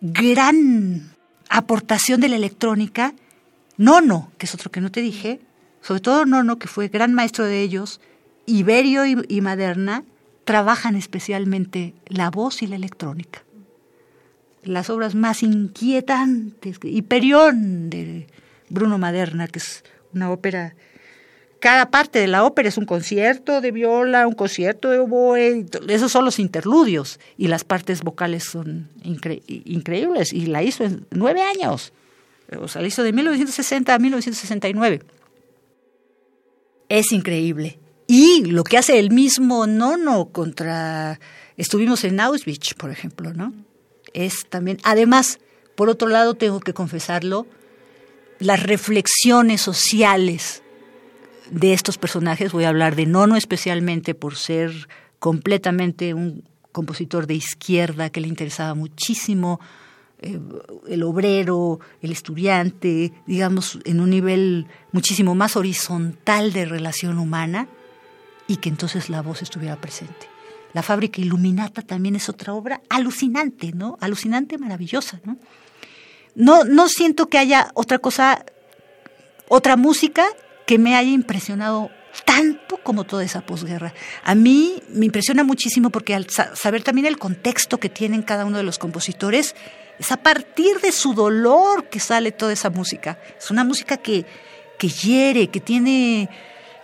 gran 0.00 1.12
aportación 1.48 2.20
de 2.20 2.28
la 2.28 2.36
electrónica, 2.36 3.14
Nono, 3.76 4.32
que 4.38 4.46
es 4.46 4.54
otro 4.54 4.70
que 4.70 4.80
no 4.80 4.90
te 4.90 5.00
dije, 5.00 5.40
sobre 5.82 6.00
todo 6.00 6.26
Nono, 6.26 6.58
que 6.58 6.68
fue 6.68 6.88
gran 6.88 7.14
maestro 7.14 7.44
de 7.44 7.62
ellos, 7.62 8.00
Iberio 8.46 9.04
y, 9.04 9.40
Maderna, 9.40 10.04
trabajan 10.44 10.96
especialmente 10.96 11.94
la 12.06 12.30
voz 12.30 12.62
y 12.62 12.66
la 12.66 12.76
electrónica. 12.76 13.42
las 14.62 14.90
obras 14.90 15.14
más 15.14 15.42
inquietantes. 15.42 16.78
Hiperión 16.82 17.88
de 17.90 18.26
Bruno 18.68 18.98
Maderna, 18.98 19.48
que 19.48 19.58
es 19.60 19.84
una 20.12 20.30
ópera 20.30 20.74
cada 21.60 21.90
parte 21.90 22.20
de 22.20 22.28
la 22.28 22.44
ópera 22.44 22.68
es 22.68 22.78
un 22.78 22.84
concierto 22.84 23.60
de 23.60 23.72
viola, 23.72 24.26
un 24.26 24.34
concierto 24.34 24.90
de 24.90 25.00
oboe, 25.00 25.66
esos 25.88 26.12
son 26.12 26.24
los 26.24 26.38
interludios 26.38 27.18
y 27.36 27.48
las 27.48 27.64
partes 27.64 28.02
vocales 28.02 28.44
son 28.44 28.88
increíbles 29.02 30.32
y 30.32 30.46
la 30.46 30.62
hizo 30.62 30.84
en 30.84 31.06
nueve 31.10 31.42
años, 31.42 31.92
o 32.56 32.68
sea, 32.68 32.82
la 32.82 32.88
hizo 32.88 33.02
de 33.02 33.12
1960 33.12 33.94
a 33.94 33.98
1969. 33.98 35.00
Es 36.88 37.12
increíble. 37.12 37.78
Y 38.06 38.44
lo 38.46 38.64
que 38.64 38.78
hace 38.78 38.98
el 38.98 39.10
mismo 39.10 39.66
Nono 39.66 40.30
contra... 40.30 41.20
Estuvimos 41.56 42.04
en 42.04 42.20
Auschwitz, 42.20 42.74
por 42.74 42.90
ejemplo, 42.90 43.34
¿no? 43.34 43.52
Es 44.14 44.46
también... 44.48 44.78
Además, 44.82 45.38
por 45.74 45.88
otro 45.90 46.08
lado, 46.08 46.34
tengo 46.34 46.60
que 46.60 46.72
confesarlo, 46.72 47.46
las 48.38 48.62
reflexiones 48.62 49.60
sociales 49.60 50.62
de 51.50 51.72
estos 51.72 51.98
personajes, 51.98 52.52
voy 52.52 52.64
a 52.64 52.68
hablar 52.68 52.96
de 52.96 53.06
Nono 53.06 53.36
especialmente 53.36 54.14
por 54.14 54.36
ser 54.36 54.88
completamente 55.18 56.14
un 56.14 56.44
compositor 56.72 57.26
de 57.26 57.34
izquierda 57.34 58.10
que 58.10 58.20
le 58.20 58.28
interesaba 58.28 58.74
muchísimo 58.74 59.60
eh, 60.20 60.38
el 60.88 61.02
obrero, 61.02 61.80
el 62.02 62.12
estudiante, 62.12 63.12
digamos, 63.26 63.78
en 63.84 64.00
un 64.00 64.10
nivel 64.10 64.66
muchísimo 64.92 65.34
más 65.34 65.56
horizontal 65.56 66.52
de 66.52 66.64
relación 66.64 67.18
humana 67.18 67.68
y 68.46 68.56
que 68.56 68.68
entonces 68.68 69.10
la 69.10 69.22
voz 69.22 69.42
estuviera 69.42 69.80
presente. 69.80 70.26
La 70.72 70.82
fábrica 70.82 71.20
Iluminata 71.20 71.82
también 71.82 72.16
es 72.16 72.28
otra 72.28 72.52
obra 72.52 72.82
alucinante, 72.88 73.72
¿no? 73.72 73.96
Alucinante, 74.00 74.58
maravillosa, 74.58 75.20
¿no? 75.24 75.36
No, 76.34 76.64
no 76.64 76.88
siento 76.88 77.28
que 77.28 77.38
haya 77.38 77.70
otra 77.74 77.98
cosa, 77.98 78.44
otra 79.48 79.76
música 79.76 80.24
que 80.66 80.78
me 80.78 80.94
haya 80.94 81.10
impresionado 81.10 81.90
tanto 82.24 82.78
como 82.82 83.04
toda 83.04 83.24
esa 83.24 83.40
posguerra. 83.40 83.94
A 84.24 84.34
mí 84.34 84.82
me 84.90 85.06
impresiona 85.06 85.44
muchísimo 85.44 85.90
porque 85.90 86.14
al 86.14 86.28
saber 86.30 86.82
también 86.82 87.06
el 87.06 87.18
contexto 87.18 87.78
que 87.78 87.88
tienen 87.88 88.22
cada 88.22 88.44
uno 88.44 88.56
de 88.56 88.62
los 88.62 88.78
compositores, 88.78 89.54
es 89.98 90.12
a 90.12 90.16
partir 90.16 90.80
de 90.80 90.92
su 90.92 91.14
dolor 91.14 91.86
que 91.88 92.00
sale 92.00 92.32
toda 92.32 92.52
esa 92.52 92.70
música. 92.70 93.18
Es 93.38 93.50
una 93.50 93.64
música 93.64 93.96
que, 93.96 94.24
que 94.78 94.88
hiere, 94.88 95.48
que 95.48 95.60
tiene, 95.60 96.28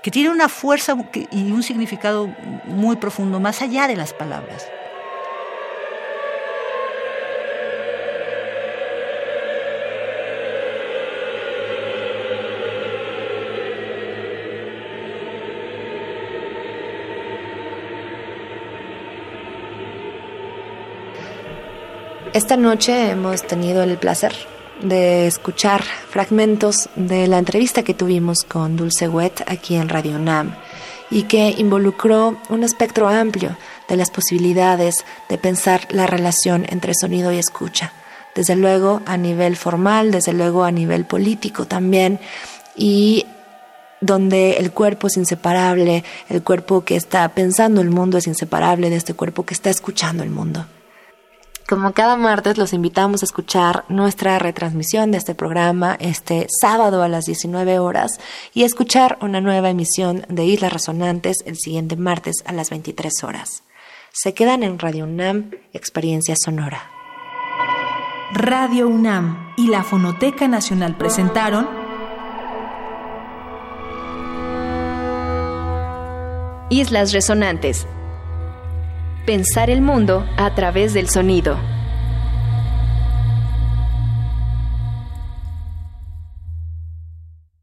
que 0.02 0.10
tiene 0.10 0.30
una 0.30 0.48
fuerza 0.48 0.96
y 1.30 1.52
un 1.52 1.62
significado 1.62 2.26
muy 2.64 2.96
profundo, 2.96 3.40
más 3.40 3.62
allá 3.62 3.86
de 3.86 3.96
las 3.96 4.12
palabras. 4.12 4.66
Esta 22.34 22.56
noche 22.56 23.10
hemos 23.12 23.46
tenido 23.46 23.84
el 23.84 23.96
placer 23.96 24.34
de 24.82 25.28
escuchar 25.28 25.84
fragmentos 25.84 26.88
de 26.96 27.28
la 27.28 27.38
entrevista 27.38 27.84
que 27.84 27.94
tuvimos 27.94 28.42
con 28.42 28.76
Dulce 28.76 29.06
Wet 29.06 29.44
aquí 29.46 29.76
en 29.76 29.88
Radio 29.88 30.18
NAM 30.18 30.56
y 31.12 31.22
que 31.22 31.54
involucró 31.56 32.36
un 32.48 32.64
espectro 32.64 33.06
amplio 33.06 33.56
de 33.88 33.96
las 33.96 34.10
posibilidades 34.10 35.04
de 35.28 35.38
pensar 35.38 35.86
la 35.90 36.08
relación 36.08 36.66
entre 36.70 36.94
sonido 36.94 37.32
y 37.32 37.38
escucha. 37.38 37.92
Desde 38.34 38.56
luego 38.56 39.00
a 39.06 39.16
nivel 39.16 39.54
formal, 39.54 40.10
desde 40.10 40.32
luego 40.32 40.64
a 40.64 40.72
nivel 40.72 41.04
político 41.04 41.66
también 41.66 42.18
y 42.74 43.26
donde 44.00 44.54
el 44.54 44.72
cuerpo 44.72 45.06
es 45.06 45.16
inseparable, 45.16 46.02
el 46.28 46.42
cuerpo 46.42 46.84
que 46.84 46.96
está 46.96 47.28
pensando 47.28 47.80
el 47.80 47.90
mundo 47.90 48.18
es 48.18 48.26
inseparable 48.26 48.90
de 48.90 48.96
este 48.96 49.14
cuerpo 49.14 49.46
que 49.46 49.54
está 49.54 49.70
escuchando 49.70 50.24
el 50.24 50.30
mundo. 50.30 50.66
Como 51.66 51.94
cada 51.94 52.16
martes 52.16 52.58
los 52.58 52.74
invitamos 52.74 53.22
a 53.22 53.24
escuchar 53.24 53.86
nuestra 53.88 54.38
retransmisión 54.38 55.10
de 55.10 55.16
este 55.16 55.34
programa 55.34 55.96
este 55.98 56.46
sábado 56.60 57.02
a 57.02 57.08
las 57.08 57.24
19 57.24 57.78
horas 57.78 58.20
y 58.52 58.64
a 58.64 58.66
escuchar 58.66 59.16
una 59.22 59.40
nueva 59.40 59.70
emisión 59.70 60.26
de 60.28 60.44
Islas 60.44 60.74
Resonantes 60.74 61.38
el 61.46 61.56
siguiente 61.56 61.96
martes 61.96 62.44
a 62.44 62.52
las 62.52 62.68
23 62.68 63.24
horas. 63.24 63.62
Se 64.12 64.34
quedan 64.34 64.62
en 64.62 64.78
Radio 64.78 65.04
UNAM, 65.04 65.52
Experiencia 65.72 66.36
Sonora. 66.36 66.90
Radio 68.34 68.86
UNAM 68.86 69.54
y 69.56 69.68
la 69.68 69.84
Fonoteca 69.84 70.46
Nacional 70.46 70.98
presentaron 70.98 71.66
Islas 76.68 77.12
Resonantes 77.12 77.86
Pensar 79.24 79.70
el 79.70 79.80
mundo 79.80 80.28
a 80.36 80.54
través 80.54 80.92
del 80.92 81.08
sonido. 81.08 81.56